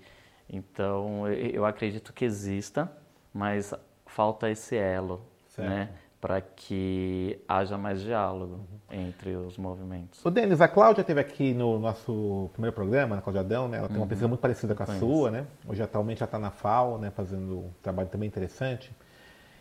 então 0.51 1.27
eu 1.29 1.65
acredito 1.65 2.13
que 2.13 2.25
exista, 2.25 2.91
mas 3.33 3.73
falta 4.07 4.51
esse 4.51 4.77
elo, 4.77 5.23
né? 5.57 5.91
para 6.21 6.41
que 6.41 7.39
haja 7.47 7.79
mais 7.79 8.01
diálogo 8.01 8.61
uhum. 8.91 9.01
entre 9.07 9.37
os 9.37 9.57
movimentos. 9.57 10.25
O 10.25 10.31
Denis, 10.31 10.61
a 10.61 10.67
Cláudia 10.67 11.03
esteve 11.03 11.21
aqui 11.21 11.55
no 11.55 11.79
nosso 11.79 12.51
primeiro 12.53 12.75
programa, 12.75 13.19
a 13.19 13.23
Cláudia 13.23 13.41
Adão, 13.41 13.69
né? 13.69 13.79
ela 13.79 13.89
tem 13.89 13.97
uma 13.97 14.03
uhum. 14.03 14.09
pesquisa 14.09 14.29
muito 14.29 14.41
parecida 14.41 14.75
com 14.75 14.83
a 14.83 14.87
sua, 14.87 15.31
né? 15.31 15.47
hoje 15.67 15.83
atualmente 15.83 16.19
já 16.19 16.25
está 16.25 16.39
na 16.39 16.51
FAO, 16.51 16.99
né? 16.99 17.11
fazendo 17.11 17.59
um 17.59 17.71
trabalho 17.83 18.09
também 18.09 18.27
interessante. 18.27 18.93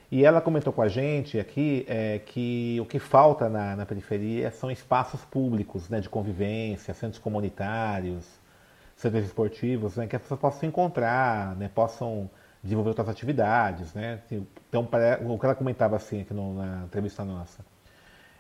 E 0.10 0.24
ela 0.24 0.40
comentou 0.40 0.72
com 0.72 0.82
a 0.82 0.88
gente 0.88 1.38
aqui 1.38 1.86
é, 1.88 2.20
que 2.20 2.78
o 2.80 2.86
que 2.86 2.98
falta 2.98 3.50
na, 3.50 3.76
na, 3.76 3.86
periferia 3.86 4.50
são 4.52 4.72
espaços 4.72 5.26
públicos 5.26 5.90
né, 5.90 6.00
de 6.00 6.08
convivência, 6.08 6.94
centros 6.94 7.20
comunitários, 7.20 8.26
centros 8.96 9.26
esportivos, 9.26 9.98
né, 9.98 10.08
que 10.08 10.16
as 10.16 10.22
pessoas 10.22 10.40
possam 10.40 10.62
se 10.62 10.66
encontrar, 10.66 11.58
né, 11.58 11.70
possam 11.74 12.30
desenvolver 12.64 12.90
outras 12.90 13.10
atividades. 13.10 13.94
Né? 13.94 14.20
Então, 14.70 14.88
o 15.28 15.38
que 15.38 15.46
ela 15.46 15.56
comentava 15.56 15.98
assim 15.98 16.22
aqui 16.22 16.34
no, 16.34 16.54
na 16.54 16.86
entrevista 16.86 17.26
nossa, 17.26 17.66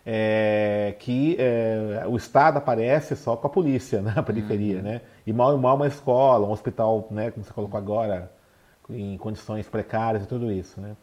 é 0.05 0.95
que 0.99 1.35
é, 1.37 2.05
o 2.07 2.15
Estado 2.15 2.59
aparece 2.59 3.13
só 3.13 3.35
com 3.35 3.45
a 3.45 3.49
polícia 3.49 4.01
na 4.01 4.23
periferia, 4.23 4.77
uhum. 4.77 4.83
né? 4.83 5.01
e 5.25 5.33
mal 5.33 5.57
mal 5.57 5.75
uma 5.75 5.87
escola, 5.87 6.47
um 6.47 6.51
hospital, 6.51 7.09
né, 7.11 7.29
como 7.29 7.43
você 7.43 7.51
colocou 7.51 7.77
agora, 7.77 8.31
em 8.89 9.17
condições 9.17 9.67
precárias 9.67 10.23
e 10.23 10.27
tudo 10.27 10.49
isso. 10.49 10.79
Né? 10.79 10.95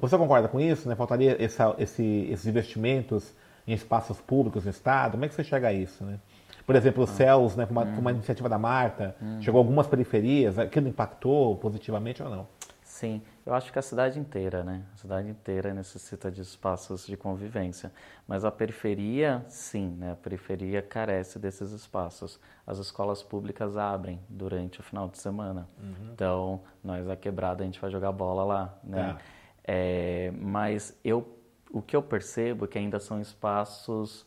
Você 0.00 0.16
concorda 0.16 0.48
com 0.48 0.60
isso? 0.60 0.88
Né? 0.88 0.94
Faltaria 0.94 1.36
essa, 1.42 1.74
esse, 1.78 2.28
esses 2.30 2.46
investimentos 2.46 3.34
em 3.66 3.72
espaços 3.72 4.20
públicos 4.20 4.64
no 4.64 4.70
Estado? 4.70 5.12
Como 5.12 5.24
é 5.24 5.28
que 5.28 5.34
você 5.34 5.44
chega 5.44 5.68
a 5.68 5.72
isso? 5.72 6.02
Né? 6.04 6.18
Por 6.66 6.74
exemplo, 6.74 7.04
os 7.04 7.10
ah. 7.10 7.14
CELS, 7.14 7.56
né, 7.56 7.66
com 7.66 7.72
uma, 7.72 7.82
uma, 7.82 8.10
hum. 8.10 8.14
iniciativa 8.14 8.48
da 8.48 8.58
Marta, 8.58 9.16
hum. 9.20 9.40
chegou 9.40 9.58
a 9.58 9.62
algumas 9.62 9.86
periferias, 9.86 10.58
aquilo 10.58 10.88
impactou 10.88 11.56
positivamente 11.56 12.22
ou 12.22 12.30
não? 12.30 12.46
Sim, 12.82 13.22
eu 13.46 13.54
acho 13.54 13.72
que 13.72 13.78
a 13.78 13.82
cidade 13.82 14.18
inteira, 14.18 14.62
né? 14.64 14.82
A 14.92 14.96
cidade 14.96 15.28
inteira 15.28 15.72
necessita 15.72 16.30
de 16.30 16.42
espaços 16.42 17.06
de 17.06 17.16
convivência. 17.16 17.90
Mas 18.26 18.44
a 18.44 18.50
periferia, 18.50 19.44
sim, 19.48 19.96
né? 19.96 20.12
A 20.12 20.16
periferia 20.16 20.82
carece 20.82 21.38
desses 21.38 21.70
espaços. 21.70 22.38
As 22.66 22.78
escolas 22.78 23.22
públicas 23.22 23.76
abrem 23.76 24.20
durante 24.28 24.80
o 24.80 24.82
final 24.82 25.08
de 25.08 25.18
semana. 25.18 25.68
Uhum. 25.78 26.10
Então, 26.12 26.60
nós, 26.84 27.08
a 27.08 27.16
quebrada, 27.16 27.62
a 27.62 27.64
gente 27.66 27.80
vai 27.80 27.90
jogar 27.90 28.12
bola 28.12 28.44
lá, 28.44 28.78
né? 28.82 29.14
Tá. 29.14 29.18
É, 29.64 30.32
mas 30.40 30.98
eu, 31.04 31.38
o 31.70 31.80
que 31.80 31.94
eu 31.94 32.02
percebo 32.02 32.64
é 32.64 32.68
que 32.68 32.78
ainda 32.78 32.98
são 32.98 33.20
espaços 33.20 34.26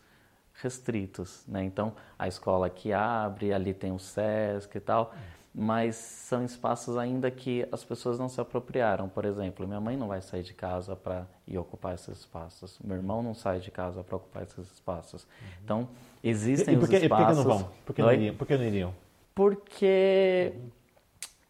restritos, 0.53 1.43
né? 1.47 1.63
Então, 1.63 1.93
a 2.17 2.27
escola 2.27 2.69
que 2.69 2.93
abre, 2.93 3.53
ali 3.53 3.73
tem 3.73 3.91
o 3.91 3.99
SESC 3.99 4.75
e 4.75 4.79
tal, 4.79 5.13
mas 5.53 5.95
são 5.95 6.43
espaços 6.43 6.97
ainda 6.97 7.29
que 7.29 7.67
as 7.71 7.83
pessoas 7.83 8.17
não 8.17 8.29
se 8.29 8.39
apropriaram. 8.39 9.09
Por 9.09 9.25
exemplo, 9.25 9.67
minha 9.67 9.81
mãe 9.81 9.97
não 9.97 10.07
vai 10.07 10.21
sair 10.21 10.43
de 10.43 10.53
casa 10.53 10.95
para 10.95 11.27
ir 11.47 11.57
ocupar 11.57 11.93
esses 11.93 12.19
espaços. 12.19 12.79
Meu 12.83 12.97
irmão 12.97 13.21
não 13.21 13.33
sai 13.33 13.59
de 13.59 13.69
casa 13.69 14.03
para 14.03 14.15
ocupar 14.15 14.43
esses 14.43 14.71
espaços. 14.71 15.27
Então, 15.63 15.87
existem 16.23 16.73
e, 16.73 16.77
e 16.77 16.79
por 16.79 16.89
que, 16.89 16.97
os 16.97 17.03
espaços... 17.03 17.23
E 17.23 17.35
por 17.35 17.43
que 17.43 17.49
não 17.49 17.57
vão? 17.57 17.71
Por 17.85 17.95
que 17.95 18.01
não 18.01 18.13
iriam? 18.13 18.35
Por 18.35 18.47
que 18.47 18.57
não 18.57 18.63
iriam? 18.63 18.95
Porque... 19.35 20.53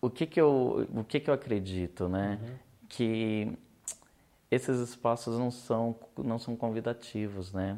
O 0.01 0.09
que 0.09 0.25
que 0.25 0.41
eu, 0.41 0.85
o 0.93 1.03
que 1.05 1.17
que 1.21 1.29
eu 1.29 1.33
acredito, 1.33 2.09
né? 2.09 2.37
Uhum. 2.41 2.55
Que 2.89 3.57
esses 4.53 4.79
espaços 4.79 5.37
não 5.37 5.51
são, 5.51 5.95
não 6.17 6.37
são 6.37 6.55
convidativos, 6.55 7.51
né? 7.51 7.77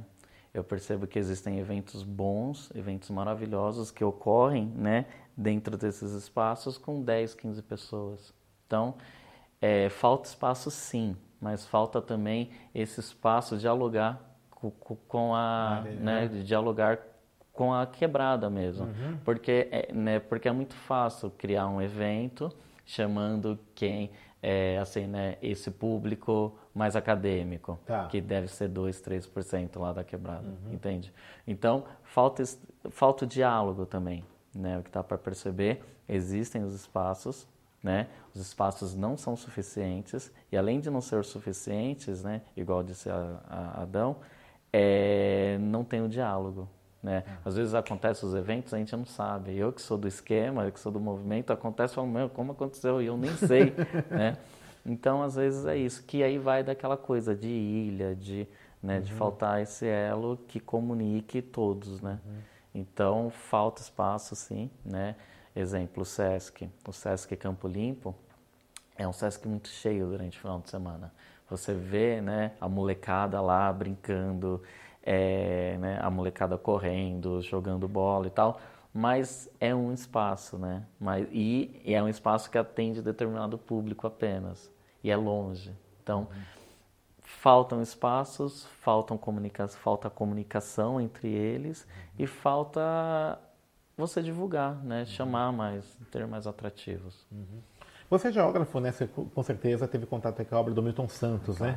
Eu 0.54 0.64
percebo 0.64 1.06
que 1.06 1.20
existem 1.20 1.60
eventos 1.60 2.02
bons, 2.02 2.72
eventos 2.74 3.10
maravilhosos 3.10 3.92
que 3.92 4.04
ocorrem, 4.04 4.72
né, 4.74 5.06
dentro 5.36 5.78
desses 5.78 6.14
espaços 6.14 6.78
com 6.78 7.04
10, 7.04 7.36
15 7.36 7.62
pessoas. 7.62 8.34
Então, 8.66 8.96
é, 9.62 9.90
falta 9.90 10.30
espaço 10.30 10.72
sim, 10.72 11.18
mas 11.42 11.66
falta 11.66 12.02
também 12.02 12.52
esse 12.74 13.02
espaço 13.02 13.56
de 13.56 13.62
dialogar 13.62 14.22
com, 14.50 14.72
com 14.72 15.36
a, 15.36 15.80
ah, 15.80 15.82
né, 15.82 16.28
de 16.30 16.42
dialogar 16.42 17.00
com 17.52 17.74
a 17.74 17.86
quebrada 17.86 18.50
mesmo, 18.50 18.86
uhum. 18.86 19.18
porque 19.26 19.68
é, 19.72 19.92
né, 19.92 20.20
porque 20.20 20.48
é 20.48 20.52
muito 20.54 20.74
fácil 20.74 21.32
criar 21.32 21.68
um 21.68 21.82
evento 21.82 22.50
chamando 22.86 23.60
quem 23.74 24.12
é, 24.48 24.78
assim, 24.78 25.08
né, 25.08 25.38
esse 25.42 25.72
público 25.72 26.56
mais 26.72 26.96
acadêmico, 26.96 27.80
tá. 27.84 28.06
que 28.06 28.22
deve 28.22 28.48
ser 28.48 28.68
2, 28.68 29.02
3% 29.02 29.80
lá 29.80 29.92
da 29.92 30.04
quebrada, 30.04 30.46
uhum. 30.46 30.72
entende? 30.72 31.12
Então, 31.48 31.86
falta, 32.04 32.44
falta 32.92 33.26
o 33.26 33.28
diálogo 33.28 33.88
também, 33.88 34.24
né? 34.54 34.78
O 34.78 34.84
que 34.84 34.90
está 34.90 35.02
para 35.02 35.18
perceber, 35.18 35.82
existem 36.08 36.64
os 36.64 36.76
espaços, 36.76 37.48
né? 37.82 38.08
Os 38.36 38.42
espaços 38.42 38.94
não 38.94 39.18
são 39.18 39.36
suficientes, 39.36 40.32
e 40.52 40.58
além 40.58 40.80
de 40.80 40.92
não 40.92 41.02
ser 41.02 41.26
suficientes, 41.26 42.22
né, 42.22 42.44
igual 42.56 42.84
disse 42.84 43.10
a, 43.10 43.40
a 43.50 43.82
Adão, 43.82 44.18
é, 44.72 45.58
não 45.60 45.84
tem 45.84 46.04
o 46.04 46.08
diálogo, 46.08 46.70
né? 47.06 47.24
Às 47.46 47.56
vezes 47.56 47.76
acontecem 47.76 48.28
os 48.28 48.34
eventos, 48.34 48.74
a 48.74 48.80
gente 48.80 48.96
não 48.96 49.06
sabe. 49.06 49.56
Eu 49.56 49.72
que 49.72 49.80
sou 49.80 49.96
do 49.96 50.08
esquema, 50.08 50.66
eu 50.66 50.72
que 50.72 50.80
sou 50.80 50.92
do 50.92 51.00
movimento, 51.00 51.54
acontece, 51.54 51.94
falo, 51.94 52.08
meu, 52.08 52.28
como 52.28 52.54
aconteceu? 52.54 53.00
E 53.00 53.06
eu 53.06 53.16
nem 53.16 53.32
sei, 53.38 53.76
né? 54.10 54.36
Então, 54.84 55.22
às 55.22 55.36
vezes 55.36 55.66
é 55.68 55.78
isso, 55.78 56.04
que 56.04 56.24
aí 56.24 56.40
vai 56.40 56.64
daquela 56.64 56.98
coisa 56.98 57.36
de 57.36 57.48
ilha, 57.48 58.16
de, 58.16 58.48
né, 58.82 58.98
uhum. 58.98 59.02
de 59.02 59.14
faltar 59.14 59.62
esse 59.62 59.86
elo 59.86 60.38
que 60.48 60.60
comunique 60.60 61.44
todos, 61.44 62.02
né? 62.02 62.20
Uhum. 62.26 62.34
Então, 62.74 63.30
falta 63.30 63.82
espaço, 63.82 64.36
sim, 64.36 64.70
né? 64.84 65.16
Exemplo, 65.56 66.02
o 66.02 66.06
SESC. 66.06 66.68
O 66.88 66.92
SESC 66.92 67.36
Campo 67.36 67.68
Limpo 67.68 68.16
é 68.98 69.08
um 69.08 69.14
SESC 69.14 69.48
muito 69.48 69.70
cheio 69.70 70.08
durante 70.08 70.38
o 70.38 70.42
final 70.42 70.60
de 70.60 70.70
semana. 70.72 71.14
Você 71.50 71.74
vê, 71.74 72.20
né, 72.20 72.54
a 72.60 72.68
molecada 72.68 73.40
lá 73.40 73.72
brincando, 73.72 74.62
é, 75.06 75.78
né, 75.80 76.00
a 76.02 76.10
molecada 76.10 76.58
correndo, 76.58 77.42
jogando 77.42 77.88
bola 77.88 78.28
e 78.28 78.32
tal, 78.32 78.60
mas 78.94 79.50
é 79.60 79.76
um 79.76 79.94
espaço, 79.94 80.58
né? 80.58 80.86
Mas, 81.00 81.28
e, 81.32 81.82
e 81.86 81.94
é 81.94 82.02
um 82.02 82.10
espaço 82.10 82.50
que 82.50 82.58
atende 82.58 83.02
determinado 83.02 83.58
público 83.58 84.08
apenas, 84.08 84.72
e 85.04 85.12
é 85.12 85.16
longe. 85.16 85.72
Então, 86.02 86.28
faltam 87.22 87.82
espaços, 87.82 88.66
faltam 88.82 89.18
comunica 89.18 89.68
falta 89.68 90.10
comunicação 90.10 91.00
entre 91.00 91.28
eles 91.28 91.88
e 92.18 92.26
falta 92.26 93.40
você 93.98 94.22
divulgar, 94.22 94.84
né? 94.84 95.06
Chamar 95.06 95.52
mais, 95.52 95.98
ter 96.12 96.26
mais 96.26 96.48
atrativos. 96.48 97.26
Uhum. 97.32 97.62
Você 98.10 98.28
é 98.28 98.32
geógrafo, 98.32 98.80
né? 98.80 98.92
Você 98.92 99.08
com 99.08 99.42
certeza 99.42 99.88
teve 99.88 100.06
contato 100.06 100.46
com 100.46 100.56
a 100.56 100.60
obra 100.60 100.74
do 100.74 100.84
Milton 100.84 101.08
Santos, 101.08 101.60
né? 101.60 101.76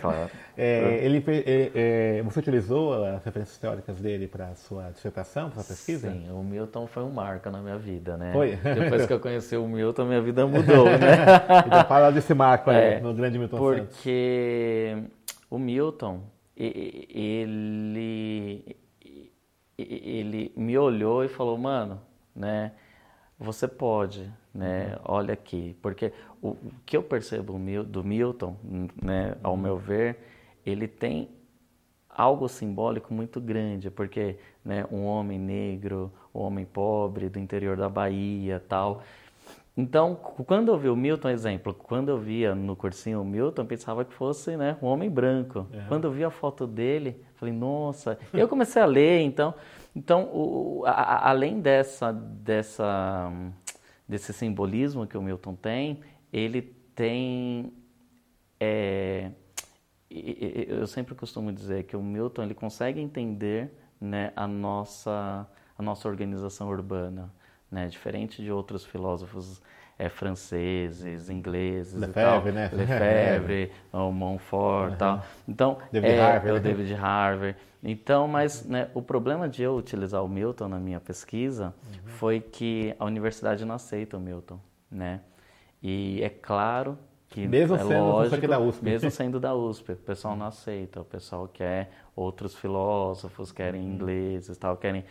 Claro. 0.00 0.30
é, 0.56 1.00
ele, 1.02 1.22
é, 1.28 1.70
é, 2.18 2.22
você 2.22 2.40
utilizou 2.40 3.04
as 3.04 3.22
referências 3.22 3.58
teóricas 3.58 4.00
dele 4.00 4.26
para 4.26 4.46
a 4.48 4.54
sua 4.54 4.90
dissertação, 4.90 5.50
para 5.50 5.60
a 5.60 5.64
pesquisa? 5.64 6.10
Sim, 6.10 6.30
o 6.30 6.42
Milton 6.42 6.86
foi 6.86 7.02
um 7.02 7.10
marco 7.10 7.50
na 7.50 7.60
minha 7.60 7.76
vida, 7.76 8.16
né? 8.16 8.32
Foi? 8.32 8.56
Depois 8.64 9.04
que 9.06 9.12
eu 9.12 9.20
conheci 9.20 9.56
o 9.56 9.68
Milton, 9.68 10.06
minha 10.06 10.22
vida 10.22 10.46
mudou, 10.48 10.86
né? 10.86 11.24
então 11.66 11.84
fala 11.84 12.10
desse 12.10 12.32
marco 12.32 12.70
aí, 12.70 12.94
é, 12.94 13.00
no 13.00 13.12
grande 13.12 13.38
Milton 13.38 13.58
porque 13.58 13.80
Santos. 13.80 13.96
Porque 13.96 15.02
o 15.50 15.58
Milton, 15.58 16.22
ele, 16.56 17.44
ele 19.76 20.52
me 20.56 20.78
olhou 20.78 21.22
e 21.24 21.28
falou, 21.28 21.58
mano, 21.58 22.00
né? 22.34 22.72
Você 23.38 23.68
pode, 23.68 24.28
né? 24.52 24.96
Uhum. 24.96 25.00
Olha 25.04 25.34
aqui, 25.34 25.76
porque 25.80 26.12
o, 26.42 26.48
o, 26.48 26.72
que 26.84 26.96
eu 26.96 27.02
percebo 27.02 27.58
do 27.84 28.04
Milton, 28.04 28.56
né? 29.00 29.36
Ao 29.42 29.52
uhum. 29.52 29.58
meu 29.58 29.76
ver, 29.76 30.18
ele 30.66 30.88
tem 30.88 31.28
algo 32.08 32.48
simbólico 32.48 33.14
muito 33.14 33.40
grande, 33.40 33.90
porque, 33.90 34.36
né? 34.64 34.84
Um 34.90 35.04
homem 35.04 35.38
negro, 35.38 36.12
um 36.34 36.40
homem 36.40 36.64
pobre 36.64 37.28
do 37.28 37.38
interior 37.38 37.76
da 37.76 37.88
Bahia, 37.88 38.62
tal. 38.68 39.02
Então, 39.76 40.16
quando 40.16 40.72
eu 40.72 40.76
vi 40.76 40.88
o 40.88 40.96
Milton, 40.96 41.28
exemplo, 41.28 41.72
quando 41.72 42.08
eu 42.08 42.18
via 42.18 42.52
no 42.52 42.74
cursinho 42.74 43.22
o 43.22 43.24
Milton, 43.24 43.64
pensava 43.64 44.04
que 44.04 44.12
fosse 44.12 44.56
né, 44.56 44.76
um 44.82 44.86
homem 44.86 45.08
branco. 45.08 45.60
Uhum. 45.60 45.84
Quando 45.86 46.04
eu 46.06 46.10
vi 46.10 46.24
a 46.24 46.30
foto 46.30 46.66
dele, 46.66 47.24
falei, 47.38 47.54
nossa. 47.54 48.18
Eu 48.32 48.48
comecei 48.48 48.82
a 48.82 48.86
ler, 48.86 49.20
então. 49.20 49.54
Então, 49.94 50.28
o, 50.32 50.84
a, 50.86 51.30
além 51.30 51.60
dessa, 51.60 52.12
dessa, 52.12 53.32
desse 54.06 54.32
simbolismo 54.32 55.06
que 55.06 55.16
o 55.16 55.22
Milton 55.22 55.54
tem, 55.54 56.00
ele 56.32 56.62
tem. 56.94 57.72
É, 58.60 59.30
eu 60.10 60.86
sempre 60.86 61.14
costumo 61.14 61.52
dizer 61.52 61.84
que 61.84 61.96
o 61.96 62.02
Milton 62.02 62.42
ele 62.42 62.54
consegue 62.54 63.00
entender 63.00 63.70
né, 64.00 64.32
a, 64.34 64.46
nossa, 64.46 65.46
a 65.76 65.82
nossa 65.82 66.08
organização 66.08 66.68
urbana. 66.68 67.32
Né, 67.70 67.86
diferente 67.86 68.42
de 68.42 68.50
outros 68.50 68.82
filósofos 68.86 69.60
é, 69.98 70.08
franceses, 70.08 71.28
ingleses 71.28 72.00
Lefebvre, 72.00 72.52
né? 72.52 72.70
Lefebvre, 72.72 73.72
o 73.92 74.12
Montfort, 74.12 74.92
uhum. 74.92 74.96
tal. 74.96 75.24
Então, 75.46 75.78
David 75.90 76.12
é, 76.12 76.20
Harvey, 76.20 76.50
é 76.50 76.52
o 76.52 76.56
né? 76.56 76.60
David 76.60 76.94
Harvey. 76.94 77.56
Então, 77.82 78.28
mas 78.28 78.64
né, 78.64 78.88
o 78.94 79.02
problema 79.02 79.48
de 79.48 79.62
eu 79.62 79.76
utilizar 79.76 80.24
o 80.24 80.28
Milton 80.28 80.68
na 80.68 80.78
minha 80.78 81.00
pesquisa 81.00 81.74
uhum. 81.86 81.98
foi 82.06 82.40
que 82.40 82.94
a 82.98 83.04
universidade 83.04 83.64
não 83.64 83.74
aceita 83.74 84.16
o 84.16 84.20
Milton, 84.20 84.60
né? 84.90 85.20
E 85.82 86.20
é 86.22 86.28
claro 86.28 86.98
que 87.28 87.46
mesmo 87.46 87.76
é 87.76 87.78
sendo 87.78 88.04
lógico, 88.04 88.36
aqui 88.36 88.46
da 88.46 88.58
USP. 88.58 88.84
mesmo 88.84 89.10
sendo 89.10 89.38
da 89.38 89.54
USP, 89.54 89.92
o 89.92 89.96
pessoal 89.96 90.36
não 90.36 90.46
aceita, 90.46 91.00
o 91.00 91.04
pessoal 91.04 91.46
quer 91.46 91.90
outros 92.16 92.54
filósofos, 92.54 93.52
querem 93.52 93.82
Uhum. 93.82 93.94
ingleses, 93.94 94.56
tal, 94.56 94.76
querem 94.76 95.04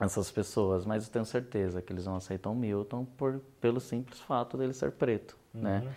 essas 0.00 0.30
pessoas, 0.30 0.86
mas 0.86 1.06
eu 1.06 1.12
tenho 1.12 1.24
certeza 1.24 1.82
que 1.82 1.92
eles 1.92 2.06
não 2.06 2.16
aceitam 2.16 2.54
Milton 2.54 3.04
por 3.04 3.40
pelo 3.60 3.80
simples 3.80 4.18
fato 4.20 4.56
dele 4.56 4.72
ser 4.72 4.92
preto, 4.92 5.36
né? 5.52 5.82
Uhum. 5.84 5.90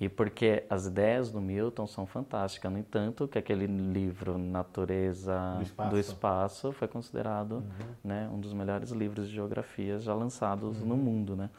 E 0.00 0.08
porque 0.08 0.62
as 0.70 0.86
ideias 0.86 1.28
do 1.28 1.40
Milton 1.40 1.84
são 1.88 2.06
fantásticas, 2.06 2.70
no 2.70 2.78
entanto, 2.78 3.26
que 3.26 3.36
aquele 3.36 3.66
livro 3.66 4.38
Natureza 4.38 5.54
Do 5.56 5.62
Espaço. 5.62 5.90
do 5.90 5.98
Espaço 5.98 6.72
foi 6.72 6.86
considerado, 6.86 7.64
né, 8.04 8.30
um 8.32 8.38
dos 8.38 8.52
melhores 8.52 8.90
livros 8.92 9.28
de 9.28 9.34
geografia 9.34 9.98
já 9.98 10.14
lançados 10.14 10.80
no 10.84 10.96
mundo, 10.96 11.34
né? 11.34 11.50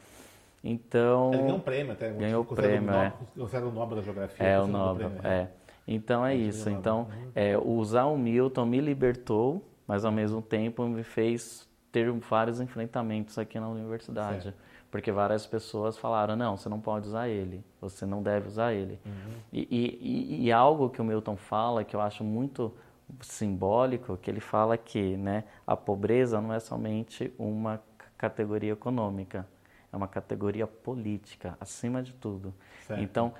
Então, 0.64 1.32
Ele 1.34 1.42
ganhou 1.42 1.56
um 1.56 1.60
prêmio 1.60 1.92
até. 1.92 2.12
Ganhou 2.12 2.44
considerado 2.44 2.84
prêmio, 2.84 2.94
o 2.94 2.96
é. 2.96 3.12
Considerado 3.36 3.68
o 3.68 3.72
Nobel 3.72 3.96
da 3.96 4.02
Geografia. 4.02 4.46
é 4.46 4.60
o 4.60 4.66
Nobel, 4.66 5.10
prêmio, 5.10 5.26
é. 5.26 5.50
Então 5.86 6.24
é 6.24 6.34
isso. 6.34 6.68
o. 6.68 6.72
Então, 6.72 7.08
é, 7.34 7.58
usar 7.58 8.06
o 8.06 8.16
Milton 8.16 8.64
me 8.64 8.80
libertou, 8.80 9.62
mas 9.86 10.04
ao 10.04 10.12
mesmo 10.12 10.40
tempo 10.40 10.86
me 10.86 11.02
fez 11.02 11.68
ter 11.90 12.10
vários 12.12 12.60
enfrentamentos 12.60 13.38
aqui 13.38 13.58
na 13.58 13.68
universidade. 13.68 14.44
Certo. 14.44 14.56
Porque 14.90 15.12
várias 15.12 15.46
pessoas 15.46 15.96
falaram, 15.96 16.34
não, 16.34 16.56
você 16.56 16.68
não 16.68 16.80
pode 16.80 17.06
usar 17.06 17.28
ele, 17.28 17.64
você 17.80 18.04
não 18.04 18.22
deve 18.22 18.48
usar 18.48 18.72
ele. 18.72 18.98
Uhum. 19.06 19.32
E, 19.52 19.60
e- 19.70 20.46
e- 20.46 20.52
algo 20.52 20.90
que 20.90 21.00
o 21.00 21.04
Milton 21.04 21.36
fala, 21.36 21.84
que 21.84 21.94
eu 21.94 22.00
acho 22.00 22.24
muito 22.24 22.72
simbólico, 23.20 24.16
que 24.16 24.28
ele 24.30 24.40
fala 24.40 24.76
que 24.76 25.16
né, 25.16 25.44
a 25.66 25.76
pobreza 25.76 26.40
não 26.40 26.52
é 26.52 26.58
somente 26.58 27.32
uma 27.38 27.80
categoria 28.18 28.72
econômica, 28.72 29.46
é 29.92 29.96
uma 29.96 30.08
categoria 30.08 30.66
política, 30.66 31.56
acima 31.60 32.02
de 32.02 32.12
tudo. 32.12 32.52
Certo. 32.86 33.00
Então, 33.00 33.32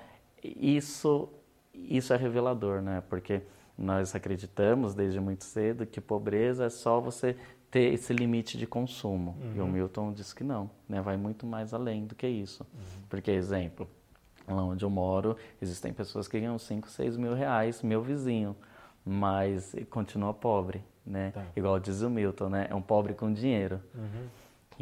isso, 0.43 1.29
isso 1.73 2.13
é 2.13 2.17
revelador, 2.17 2.81
né? 2.81 3.03
Porque 3.09 3.41
nós 3.77 4.15
acreditamos 4.15 4.93
desde 4.93 5.19
muito 5.19 5.43
cedo 5.43 5.85
que 5.85 5.99
pobreza 6.01 6.65
é 6.65 6.69
só 6.69 6.99
você 6.99 7.35
ter 7.71 7.93
esse 7.93 8.13
limite 8.13 8.57
de 8.57 8.67
consumo. 8.67 9.35
E 9.55 9.61
o 9.61 9.65
Milton 9.65 10.11
diz 10.11 10.33
que 10.33 10.43
não, 10.43 10.69
né? 10.87 11.01
Vai 11.01 11.15
muito 11.15 11.47
mais 11.47 11.73
além 11.73 12.05
do 12.05 12.13
que 12.13 12.27
isso. 12.27 12.67
Porque, 13.09 13.31
exemplo, 13.31 13.87
lá 14.47 14.61
onde 14.63 14.83
eu 14.83 14.89
moro, 14.89 15.37
existem 15.61 15.93
pessoas 15.93 16.27
que 16.27 16.37
ganham 16.39 16.59
5, 16.59 16.89
6 16.89 17.15
mil 17.15 17.33
reais, 17.33 17.81
meu 17.81 18.01
vizinho, 18.01 18.55
mas 19.05 19.73
continua 19.89 20.33
pobre, 20.33 20.83
né? 21.05 21.31
Tá. 21.31 21.45
Igual 21.55 21.79
diz 21.79 22.01
o 22.01 22.09
Milton, 22.09 22.49
né? 22.49 22.67
É 22.69 22.75
um 22.75 22.81
pobre 22.81 23.13
com 23.13 23.31
dinheiro. 23.31 23.79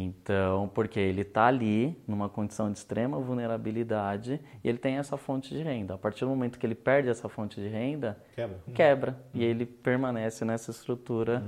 Então, 0.01 0.71
porque 0.73 0.97
ele 0.97 1.23
está 1.23 1.47
ali 1.47 2.01
numa 2.07 2.29
condição 2.29 2.71
de 2.71 2.77
extrema 2.77 3.19
vulnerabilidade 3.19 4.39
e 4.63 4.69
ele 4.69 4.77
tem 4.77 4.95
essa 4.95 5.17
fonte 5.17 5.53
de 5.53 5.61
renda. 5.61 5.95
A 5.95 5.97
partir 5.97 6.21
do 6.21 6.29
momento 6.29 6.57
que 6.57 6.65
ele 6.65 6.73
perde 6.73 7.09
essa 7.09 7.27
fonte 7.27 7.59
de 7.59 7.67
renda, 7.67 8.17
Quebra. 8.33 8.59
quebra 8.73 9.19
e 9.33 9.43
ele 9.43 9.65
permanece 9.65 10.45
nessa 10.45 10.71
estrutura 10.71 11.43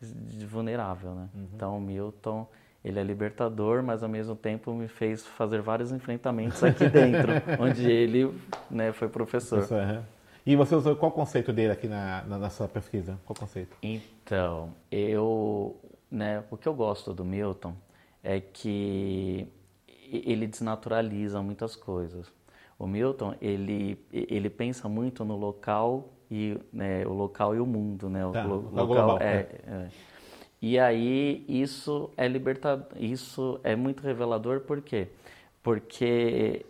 de 0.00 0.46
vulnerável, 0.46 1.16
né? 1.16 1.28
Então, 1.34 1.78
o 1.78 1.80
Milton, 1.80 2.46
ele 2.84 3.00
é 3.00 3.02
libertador, 3.02 3.82
mas 3.82 4.04
ao 4.04 4.08
mesmo 4.08 4.36
tempo 4.36 4.72
me 4.72 4.86
fez 4.86 5.26
fazer 5.26 5.60
vários 5.60 5.90
enfrentamentos 5.90 6.62
aqui 6.62 6.86
dentro, 6.88 7.32
onde 7.58 7.90
ele, 7.90 8.32
né, 8.70 8.92
foi 8.92 9.08
professor. 9.08 9.66
E 10.46 10.54
você 10.54 10.76
usou 10.76 10.94
qual 10.94 11.10
conceito 11.10 11.52
dele 11.52 11.72
aqui 11.72 11.88
na, 11.88 12.22
na, 12.22 12.38
na 12.38 12.50
sua 12.50 12.68
pesquisa? 12.68 13.18
Qual 13.24 13.36
conceito? 13.36 13.76
Então, 13.82 14.72
eu, 14.92 15.74
né, 16.08 16.44
o 16.52 16.56
que 16.56 16.68
eu 16.68 16.74
gosto 16.74 17.12
do 17.12 17.24
Milton 17.24 17.74
é 18.26 18.40
que 18.40 19.48
ele 20.10 20.46
desnaturaliza 20.46 21.42
muitas 21.42 21.76
coisas. 21.76 22.32
O 22.78 22.86
Milton, 22.86 23.34
ele, 23.40 23.98
ele 24.12 24.50
pensa 24.50 24.88
muito 24.88 25.24
no 25.24 25.36
local 25.36 26.12
e 26.30 26.58
né, 26.72 27.06
o 27.06 27.12
local 27.12 27.54
e 27.54 27.60
o 27.60 27.66
mundo, 27.66 28.08
né? 28.10 28.24
O 28.26 28.32
Tá, 28.32 28.44
lo- 28.44 28.56
local 28.70 28.86
global, 28.86 29.18
é, 29.20 29.38
é. 29.66 29.88
E 30.60 30.78
aí 30.78 31.44
isso 31.48 32.10
é 32.16 32.26
libertador, 32.28 32.86
isso 32.98 33.60
é 33.62 33.76
muito 33.76 34.02
revelador 34.02 34.60
por 34.60 34.80
quê? 34.80 35.08
Porque 35.62 36.64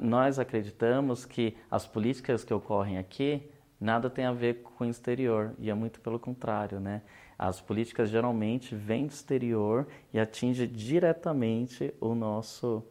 nós 0.00 0.38
acreditamos 0.38 1.24
que 1.24 1.54
as 1.70 1.86
políticas 1.86 2.44
que 2.44 2.54
ocorrem 2.54 2.98
aqui 2.98 3.42
nada 3.80 4.08
tem 4.08 4.24
a 4.24 4.32
ver 4.32 4.62
com 4.62 4.84
o 4.84 4.88
exterior 4.88 5.52
e 5.58 5.70
é 5.70 5.74
muito 5.74 6.00
pelo 6.00 6.18
contrário, 6.18 6.80
né? 6.80 7.02
As 7.38 7.60
políticas 7.60 8.08
geralmente 8.08 8.74
vêm 8.74 9.06
do 9.06 9.12
exterior 9.12 9.86
e 10.12 10.18
atingem 10.18 10.66
diretamente 10.66 11.92
o 12.00 12.14
nosso 12.14 12.82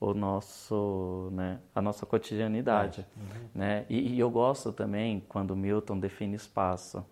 o 0.00 0.12
nosso, 0.14 1.28
né, 1.30 1.60
a 1.72 1.80
nossa 1.80 2.04
cotidianidade, 2.04 3.06
né? 3.54 3.86
E, 3.88 4.14
e 4.14 4.18
eu 4.18 4.28
gosto 4.28 4.72
também 4.72 5.22
quando 5.28 5.54
Milton 5.54 5.96
define 5.96 6.34
espaço. 6.34 7.06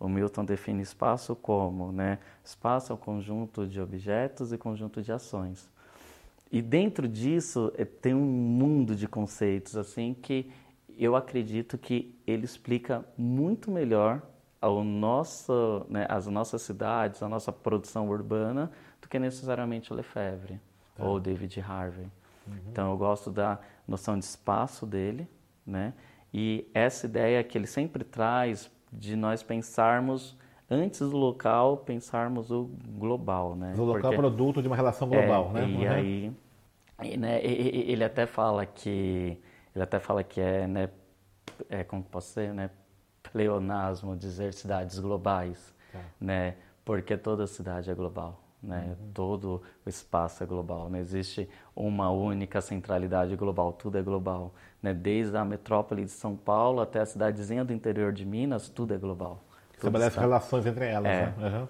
O 0.00 0.08
Milton 0.08 0.42
define 0.42 0.80
espaço 0.80 1.36
como, 1.36 1.92
né? 1.92 2.18
Espaço 2.42 2.90
é 2.90 2.94
um 2.94 2.98
conjunto 2.98 3.66
de 3.66 3.78
objetos 3.82 4.50
e 4.50 4.56
conjunto 4.56 5.02
de 5.02 5.12
ações. 5.12 5.68
E 6.50 6.62
dentro 6.62 7.06
disso 7.06 7.70
eh, 7.76 7.84
tem 7.84 8.14
um 8.14 8.24
mundo 8.24 8.96
de 8.96 9.06
conceitos 9.06 9.76
assim 9.76 10.14
que 10.14 10.50
eu 10.98 11.14
acredito 11.14 11.76
que 11.76 12.14
ele 12.26 12.46
explica 12.46 13.04
muito 13.16 13.70
melhor 13.70 14.22
ao 14.62 14.82
nosso, 14.84 15.84
né, 15.90 16.06
as 16.08 16.26
nossas 16.28 16.62
cidades, 16.62 17.22
a 17.22 17.28
nossa 17.28 17.52
produção 17.52 18.08
urbana, 18.08 18.70
do 19.00 19.08
que 19.08 19.18
necessariamente 19.18 19.92
o 19.92 19.96
Lefebvre 19.96 20.60
ou 20.98 21.18
David 21.18 21.60
Harvey. 21.60 22.06
Então 22.70 22.90
eu 22.92 22.96
gosto 22.96 23.30
da 23.30 23.58
noção 23.86 24.16
de 24.18 24.24
espaço 24.24 24.86
dele, 24.86 25.28
né? 25.66 25.92
E 26.32 26.66
essa 26.72 27.06
ideia 27.06 27.42
que 27.44 27.58
ele 27.58 27.66
sempre 27.66 28.04
traz 28.04 28.70
de 28.92 29.16
nós 29.16 29.42
pensarmos 29.42 30.36
antes 30.70 31.00
do 31.00 31.16
local, 31.16 31.78
pensarmos 31.78 32.50
o 32.50 32.70
global, 32.98 33.54
né? 33.56 33.74
O 33.76 33.82
local 33.84 34.00
Porque- 34.02 34.16
produto 34.16 34.62
de 34.62 34.68
uma 34.68 34.76
relação 34.76 35.08
global, 35.08 35.50
é, 35.50 35.52
né? 35.54 35.68
E 35.68 35.76
Uhum. 35.76 35.90
aí, 35.92 36.32
e, 37.02 37.16
né, 37.16 37.44
ele 37.44 38.04
até 38.04 38.26
fala 38.26 38.64
que 38.64 39.38
ele 39.74 39.82
até 39.82 39.98
fala 39.98 40.22
que 40.22 40.40
é, 40.40 40.66
né, 40.66 40.88
é 41.68 41.82
como 41.84 42.02
posso 42.02 42.32
ser, 42.32 42.52
né, 42.54 42.70
pleonasmo 43.32 44.16
dizer 44.16 44.52
cidades 44.54 44.98
globais, 44.98 45.72
Tá. 45.92 46.00
né? 46.20 46.54
Porque 46.84 47.16
toda 47.16 47.46
cidade 47.46 47.90
é 47.90 47.94
global, 47.94 48.40
né? 48.62 48.96
Todo 49.14 49.62
o 49.84 49.88
espaço 49.88 50.42
é 50.42 50.46
global, 50.46 50.88
não 50.90 50.98
existe 50.98 51.48
uma 51.76 52.10
única 52.10 52.60
centralidade 52.60 53.34
global, 53.36 53.72
tudo 53.72 53.98
é 53.98 54.02
global, 54.02 54.52
né? 54.82 54.92
Desde 54.92 55.36
a 55.36 55.44
metrópole 55.44 56.04
de 56.04 56.10
São 56.10 56.34
Paulo 56.36 56.80
até 56.80 57.00
a 57.00 57.06
cidadezinha 57.06 57.64
do 57.64 57.72
interior 57.72 58.12
de 58.12 58.24
Minas, 58.26 58.68
tudo 58.68 58.94
é 58.94 58.98
global. 58.98 59.42
Tudo 59.72 59.76
Estabelece 59.88 60.08
está- 60.10 60.20
relações 60.22 60.66
entre 60.66 60.86
elas. 60.86 61.10
É. 61.12 61.26
né? 61.26 61.34
Uhum. 61.60 61.68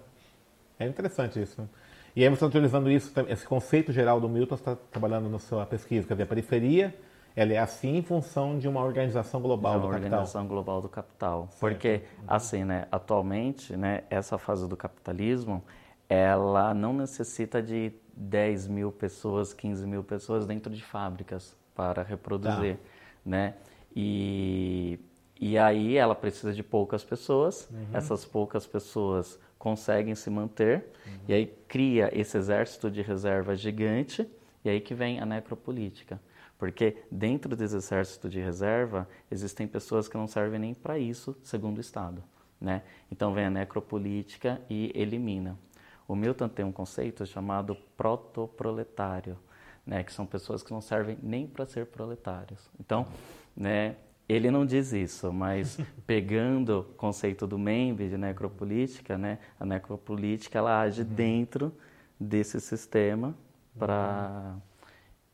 É 0.78 0.86
interessante 0.86 1.40
isso. 1.40 1.68
E 2.14 2.22
aí 2.22 2.28
você 2.28 2.34
está 2.34 2.46
utilizando 2.46 2.90
isso, 2.90 3.12
esse 3.28 3.46
conceito 3.46 3.90
geral 3.92 4.20
do 4.20 4.28
Milton, 4.28 4.56
você 4.56 4.62
está 4.62 4.76
trabalhando 4.90 5.28
na 5.30 5.38
sua 5.38 5.64
pesquisa. 5.64 6.06
Quer 6.06 6.14
dizer, 6.14 6.24
a 6.24 6.26
periferia, 6.26 6.94
ela 7.34 7.52
é 7.52 7.58
assim 7.58 7.96
em 7.96 8.02
função 8.02 8.58
de 8.58 8.68
uma 8.68 8.82
organização 8.82 9.40
global 9.40 9.74
É 9.74 9.78
do 9.78 9.86
uma 9.86 9.92
capital. 9.92 10.04
organização 10.10 10.46
global 10.46 10.80
do 10.82 10.88
capital. 10.88 11.48
Porque, 11.58 12.02
assim, 12.26 12.64
né, 12.64 12.86
atualmente, 12.90 13.76
né, 13.76 14.04
essa 14.10 14.38
fase 14.38 14.68
do 14.68 14.76
capitalismo, 14.76 15.62
ela 16.08 16.74
não 16.74 16.92
necessita 16.92 17.62
de 17.62 17.92
10 18.14 18.68
mil 18.68 18.92
pessoas, 18.92 19.52
15 19.54 19.86
mil 19.86 20.04
pessoas 20.04 20.46
dentro 20.46 20.72
de 20.72 20.82
fábricas 20.82 21.56
para 21.74 22.02
reproduzir, 22.02 22.78
né? 23.24 23.54
E, 23.96 24.98
e 25.40 25.56
aí 25.58 25.96
ela 25.96 26.14
precisa 26.14 26.52
de 26.52 26.62
poucas 26.62 27.02
pessoas, 27.04 27.68
essas 27.92 28.24
poucas 28.24 28.66
pessoas 28.66 29.38
conseguem 29.58 30.14
se 30.14 30.28
manter, 30.28 30.84
e 31.28 31.32
aí 31.32 31.46
cria 31.68 32.10
esse 32.12 32.36
exército 32.36 32.90
de 32.90 33.00
reserva 33.00 33.54
gigante, 33.56 34.28
e 34.64 34.68
aí 34.70 34.80
que 34.80 34.94
vem 34.94 35.20
a 35.20 35.26
necropolítica. 35.26 36.20
Porque 36.62 36.96
dentro 37.10 37.56
desse 37.56 37.74
exército 37.74 38.28
de 38.28 38.38
reserva 38.38 39.08
existem 39.28 39.66
pessoas 39.66 40.06
que 40.06 40.16
não 40.16 40.28
servem 40.28 40.60
nem 40.60 40.72
para 40.72 40.96
isso, 40.96 41.36
segundo 41.42 41.78
o 41.78 41.80
Estado. 41.80 42.22
Né? 42.60 42.82
Então 43.10 43.34
vem 43.34 43.46
a 43.46 43.50
necropolítica 43.50 44.60
e 44.70 44.92
elimina. 44.94 45.58
O 46.06 46.14
Milton 46.14 46.48
tem 46.48 46.64
um 46.64 46.70
conceito 46.70 47.26
chamado 47.26 47.76
protoproletário, 47.96 49.36
né? 49.84 50.04
que 50.04 50.12
são 50.12 50.24
pessoas 50.24 50.62
que 50.62 50.72
não 50.72 50.80
servem 50.80 51.18
nem 51.20 51.48
para 51.48 51.66
ser 51.66 51.86
proletários. 51.86 52.70
Então, 52.78 53.08
né, 53.56 53.96
ele 54.28 54.48
não 54.48 54.64
diz 54.64 54.92
isso, 54.92 55.32
mas 55.32 55.80
pegando 56.06 56.78
o 56.78 56.84
conceito 56.94 57.44
do 57.44 57.58
Membe 57.58 58.08
de 58.08 58.16
necropolítica, 58.16 59.18
né, 59.18 59.40
a 59.58 59.66
necropolítica 59.66 60.58
ela 60.58 60.80
age 60.80 61.02
dentro 61.02 61.74
desse 62.20 62.60
sistema 62.60 63.34
para 63.76 64.54
e- 64.68 64.71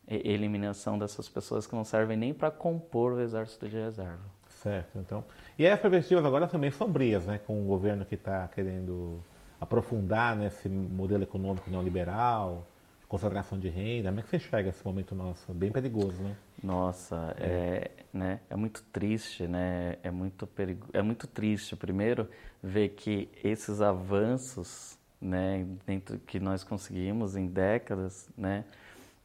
eliminação 0.09 0.99
dessas 0.99 1.29
pessoas 1.29 1.67
que 1.67 1.75
não 1.75 1.85
servem 1.85 2.17
nem 2.17 2.35
para 2.35 2.51
compor 2.51 3.13
o 3.13 3.21
exército 3.21 3.69
de 3.69 3.77
reserva. 3.77 4.39
Certo, 4.49 4.99
então. 4.99 5.25
E 5.59 5.67
as 5.67 5.79
perspectivas 5.79 6.25
agora 6.25 6.47
também 6.49 6.71
sombrias, 6.71 7.27
né? 7.27 7.39
Com 7.39 7.63
o 7.63 7.67
governo 7.67 8.05
que 8.05 8.15
está 8.15 8.49
querendo 8.49 9.23
aprofundar 9.61 10.37
nesse 10.37 10.69
modelo 10.69 11.23
econômico 11.23 11.71
neoliberal, 11.71 12.67
concentração 13.09 13.59
de 13.59 13.69
renda. 13.69 14.09
Como 14.09 14.21
é 14.21 14.23
que 14.23 14.31
você 14.31 14.37
enxerga 14.37 14.71
esse 14.71 14.85
momento 14.85 15.15
nosso? 15.15 15.53
Bem 15.53 15.71
perigoso, 15.71 16.23
né? 16.23 16.37
Nossa, 16.63 17.35
é, 17.39 17.47
é 17.47 17.91
né, 18.13 18.41
é 18.51 18.57
muito 18.57 18.83
triste, 18.93 19.47
né? 19.47 19.97
É 20.03 20.11
muito, 20.11 20.47
perigo... 20.47 20.87
é 20.93 21.03
muito 21.03 21.27
triste, 21.27 21.75
primeiro, 21.77 22.29
ver 22.63 22.91
que 22.91 23.29
esses 23.43 23.81
avanços 23.81 24.99
né, 25.21 25.67
dentro 25.87 26.19
que 26.21 26.39
nós 26.39 26.63
conseguimos 26.63 27.37
em 27.37 27.47
décadas, 27.47 28.29
né, 28.37 28.65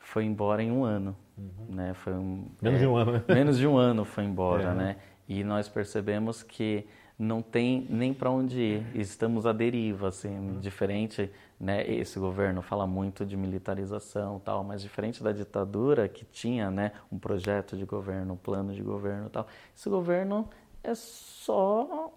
foi 0.04 0.26
embora 0.26 0.62
em 0.62 0.72
um 0.72 0.84
ano, 0.84 1.16
uhum. 1.38 1.76
né? 1.76 1.94
Foi 1.96 2.13
um, 2.13 2.46
menos 2.62 2.78
é, 2.78 2.82
de 2.82 2.88
um 2.88 2.96
ano, 2.96 3.12
né? 3.13 3.24
Menos 3.34 3.58
de 3.58 3.68
um 3.68 3.78
ano 3.78 4.06
foi 4.06 4.24
embora, 4.26 4.70
é. 4.70 4.74
né? 4.74 4.96
E 5.28 5.44
nós 5.44 5.68
percebemos 5.70 6.44
que 6.44 6.86
não 7.18 7.42
tem 7.42 7.88
nem 7.89 8.13
para 8.13 8.30
onde 8.30 8.60
ir. 8.60 8.86
Estamos 8.94 9.46
à 9.46 9.54
deriva, 9.54 10.10
assim, 10.10 10.36
uhum. 10.36 10.60
diferente, 10.60 11.32
né? 11.60 11.89
Esse 11.89 12.20
governo 12.20 12.62
fala 12.62 12.86
muito 12.86 13.26
de 13.26 13.38
militarização, 13.38 14.39
tal, 14.44 14.63
mas 14.63 14.82
diferente 14.82 15.24
da 15.24 15.32
ditadura 15.32 16.10
que 16.10 16.26
tinha, 16.26 16.70
né, 16.70 16.92
um 17.12 17.18
projeto 17.18 17.78
de 17.78 17.86
governo, 17.86 18.34
um 18.34 18.38
plano 18.38 18.74
de 18.74 18.84
governo, 18.84 19.30
tal. 19.30 19.48
Esse 19.76 19.89
governo 19.89 20.50
é 20.84 20.94
só 20.94 22.12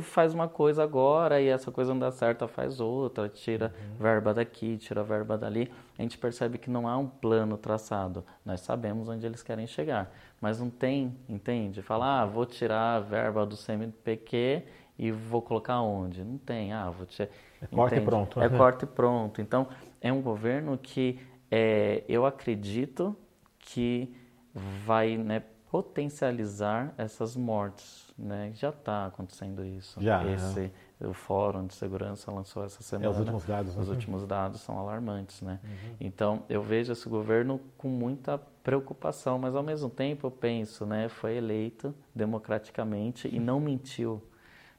faz 0.00 0.34
uma 0.34 0.48
coisa 0.48 0.82
agora 0.82 1.40
e 1.40 1.48
essa 1.48 1.70
coisa 1.70 1.92
não 1.92 2.00
dá 2.00 2.10
certo, 2.10 2.46
faz 2.48 2.80
outra, 2.80 3.28
tira 3.28 3.72
uhum. 3.78 3.96
verba 3.98 4.34
daqui, 4.34 4.76
tira 4.76 5.02
verba 5.02 5.38
dali. 5.38 5.70
A 5.98 6.02
gente 6.02 6.18
percebe 6.18 6.58
que 6.58 6.68
não 6.68 6.88
há 6.88 6.96
um 6.96 7.06
plano 7.06 7.56
traçado. 7.56 8.24
Nós 8.44 8.60
sabemos 8.60 9.08
onde 9.08 9.24
eles 9.24 9.42
querem 9.42 9.66
chegar, 9.66 10.12
mas 10.40 10.60
não 10.60 10.70
tem, 10.70 11.16
entende? 11.28 11.82
Falar, 11.82 12.22
ah, 12.22 12.26
vou 12.26 12.44
tirar 12.44 12.96
a 12.96 13.00
verba 13.00 13.46
do 13.46 13.56
CMPq 13.56 14.64
e 14.98 15.10
vou 15.10 15.40
colocar 15.40 15.80
onde? 15.80 16.24
Não 16.24 16.38
tem. 16.38 16.72
Ah, 16.72 16.90
vou 16.90 17.06
tirar. 17.06 17.30
É 17.60 17.66
corte 17.66 17.96
e 17.96 18.00
pronto. 18.00 18.40
É 18.40 18.48
corte 18.48 18.84
e 18.84 18.86
pronto. 18.88 19.40
Então, 19.40 19.68
é 20.00 20.12
um 20.12 20.20
governo 20.20 20.76
que 20.76 21.20
é, 21.50 22.02
eu 22.08 22.26
acredito 22.26 23.16
que 23.58 24.14
vai 24.54 25.16
né, 25.16 25.42
potencializar 25.82 26.94
essas 26.96 27.36
mortes 27.36 28.06
né? 28.18 28.50
Já 28.54 28.70
está 28.70 29.06
acontecendo 29.06 29.64
isso. 29.64 30.00
Já. 30.00 30.24
Esse, 30.26 30.72
é. 31.00 31.06
O 31.06 31.12
Fórum 31.12 31.66
de 31.66 31.74
Segurança 31.74 32.30
lançou 32.30 32.64
essa 32.64 32.82
semana. 32.82 33.06
É, 33.06 33.10
os 33.10 33.18
últimos 33.18 33.44
dados. 33.44 33.76
Os 33.76 33.88
né? 33.88 33.94
últimos 33.94 34.26
dados 34.26 34.60
são 34.62 34.78
alarmantes, 34.78 35.42
né? 35.42 35.60
Uhum. 35.62 35.96
Então, 36.00 36.42
eu 36.48 36.62
vejo 36.62 36.92
esse 36.92 37.06
governo 37.08 37.60
com 37.76 37.88
muita 37.88 38.38
preocupação, 38.62 39.38
mas 39.38 39.54
ao 39.54 39.62
mesmo 39.62 39.90
tempo 39.90 40.26
eu 40.26 40.30
penso, 40.30 40.86
né? 40.86 41.08
Foi 41.08 41.36
eleito 41.36 41.94
democraticamente 42.14 43.28
e 43.28 43.38
não 43.38 43.60
mentiu. 43.60 44.22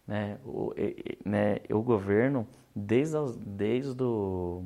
Né? 0.08 0.38
O, 0.44 0.74
e, 0.76 1.20
né, 1.24 1.58
o 1.70 1.82
governo, 1.82 2.48
desde, 2.76 3.18
desde 3.46 4.02
o 4.02 4.64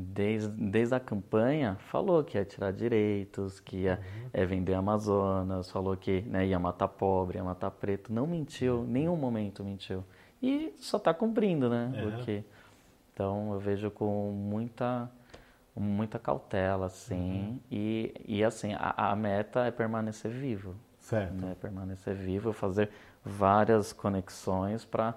desde, 0.00 0.48
desde 0.48 0.94
a 0.94 1.00
campanha, 1.00 1.76
falou 1.90 2.22
que 2.22 2.38
ia 2.38 2.44
tirar 2.44 2.72
direitos, 2.72 3.58
que 3.58 3.78
ia 3.78 3.98
uhum. 3.98 4.30
é, 4.32 4.46
vender 4.46 4.74
Amazonas, 4.74 5.68
falou 5.72 5.96
que 5.96 6.20
né, 6.22 6.46
ia 6.46 6.58
matar 6.58 6.86
pobre, 6.86 7.38
ia 7.38 7.42
matar 7.42 7.72
preto. 7.72 8.12
Não 8.12 8.24
mentiu, 8.24 8.76
uhum. 8.76 8.84
nenhum 8.84 9.16
momento 9.16 9.64
mentiu. 9.64 10.04
E 10.40 10.72
só 10.78 10.98
está 10.98 11.12
cumprindo, 11.12 11.68
né? 11.68 11.92
Uhum. 11.92 12.12
Porque, 12.12 12.44
então, 13.12 13.52
eu 13.52 13.58
vejo 13.58 13.90
com 13.90 14.30
muita, 14.30 15.10
muita 15.74 16.16
cautela, 16.16 16.86
assim. 16.86 17.40
Uhum. 17.40 17.60
E, 17.68 18.14
e, 18.24 18.44
assim, 18.44 18.74
a, 18.74 19.10
a, 19.10 19.16
meta 19.16 19.66
é 19.66 19.72
permanecer 19.72 20.30
vivo. 20.30 20.76
Certo. 21.00 21.34
Né? 21.34 21.56
Permanecer 21.60 22.14
vivo, 22.14 22.52
fazer 22.52 22.88
várias 23.24 23.92
conexões 23.92 24.84
para 24.84 25.16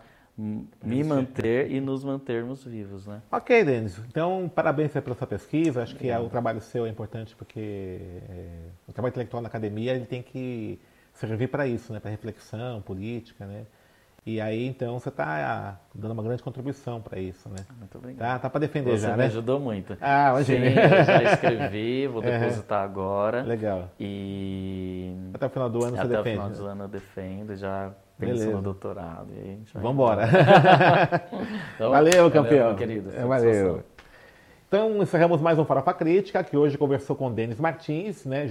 me 0.83 1.03
manter 1.03 1.71
e 1.71 1.79
nos 1.79 2.03
mantermos 2.03 2.63
vivos, 2.63 3.05
né? 3.05 3.21
Ok, 3.31 3.63
Denis. 3.63 3.99
Então, 4.07 4.51
parabéns 4.53 4.91
pela 4.91 5.15
sua 5.15 5.27
pesquisa. 5.27 5.83
Acho 5.83 5.95
que 5.95 6.09
é, 6.09 6.17
o 6.17 6.29
trabalho 6.29 6.59
seu 6.59 6.85
é 6.85 6.89
importante 6.89 7.35
porque 7.35 7.99
é, 8.29 8.47
o 8.87 8.93
trabalho 8.93 9.11
intelectual 9.11 9.41
na 9.41 9.49
academia 9.49 9.93
ele 9.93 10.05
tem 10.05 10.23
que 10.23 10.79
servir 11.13 11.47
para 11.47 11.67
isso, 11.67 11.93
né? 11.93 11.99
Para 11.99 12.09
reflexão 12.09 12.81
política, 12.81 13.45
né? 13.45 13.65
E 14.23 14.39
aí, 14.39 14.67
então, 14.67 14.99
você 14.99 15.09
está 15.09 15.79
dando 15.95 16.11
uma 16.11 16.21
grande 16.21 16.43
contribuição 16.43 17.01
para 17.01 17.19
isso, 17.19 17.49
né? 17.49 17.57
Muito 17.79 17.97
obrigado. 17.97 18.33
Tá, 18.33 18.39
tá 18.39 18.49
para 18.51 18.61
defender 18.61 18.91
você 18.91 19.07
já, 19.07 19.11
me 19.13 19.17
né? 19.17 19.25
ajudou 19.25 19.59
muito. 19.59 19.97
Ah, 19.99 20.29
imagina. 20.29 20.69
Sim, 20.69 20.77
eu 20.77 21.05
já 21.05 21.23
escrevi, 21.23 22.05
vou 22.07 22.21
depositar 22.21 22.81
é. 22.81 22.85
agora. 22.85 23.41
Legal. 23.41 23.89
E... 23.99 25.11
Até 25.33 25.47
o 25.47 25.49
final 25.49 25.69
do 25.71 25.83
ano 25.83 25.95
Até 25.95 26.03
você 26.03 26.07
defende. 26.09 26.29
Até 26.29 26.29
o 26.29 26.49
final 26.49 26.49
do 26.49 26.65
ano 26.67 26.83
eu 26.83 26.87
defendo, 26.87 27.55
já 27.55 27.91
penso 28.25 28.51
no 28.51 28.61
doutorado. 28.61 29.27
E 29.35 29.39
a 29.39 29.43
gente 29.43 29.73
vai... 29.73 29.83
Vamos 29.83 29.95
embora. 29.95 30.29
então, 31.75 31.91
valeu, 31.91 32.31
campeão. 32.31 32.63
Valeu, 32.63 32.77
querido. 32.77 33.11
É, 33.15 33.25
valeu. 33.25 33.83
Então, 34.67 35.01
encerramos 35.01 35.41
mais 35.41 35.57
um 35.59 35.65
Farofa 35.65 35.93
Crítica, 35.93 36.43
que 36.43 36.55
hoje 36.55 36.77
conversou 36.77 37.13
com 37.15 37.29
Denis 37.29 37.59
Martins, 37.59 38.25
né, 38.25 38.45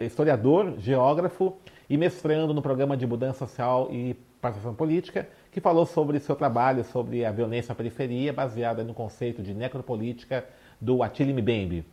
historiador, 0.00 0.74
geógrafo 0.78 1.56
e 1.88 1.96
mestrando 1.96 2.52
no 2.52 2.60
programa 2.60 2.94
de 2.94 3.06
mudança 3.06 3.46
social 3.46 3.88
e 3.90 4.12
participação 4.38 4.74
política, 4.74 5.26
que 5.50 5.60
falou 5.60 5.86
sobre 5.86 6.20
seu 6.20 6.36
trabalho 6.36 6.84
sobre 6.84 7.24
a 7.24 7.32
violência 7.32 7.70
na 7.70 7.74
periferia, 7.74 8.34
baseada 8.34 8.84
no 8.84 8.92
conceito 8.92 9.42
de 9.42 9.54
necropolítica 9.54 10.44
do 10.78 11.02
Attili 11.02 11.32
Mbembe. 11.32 11.86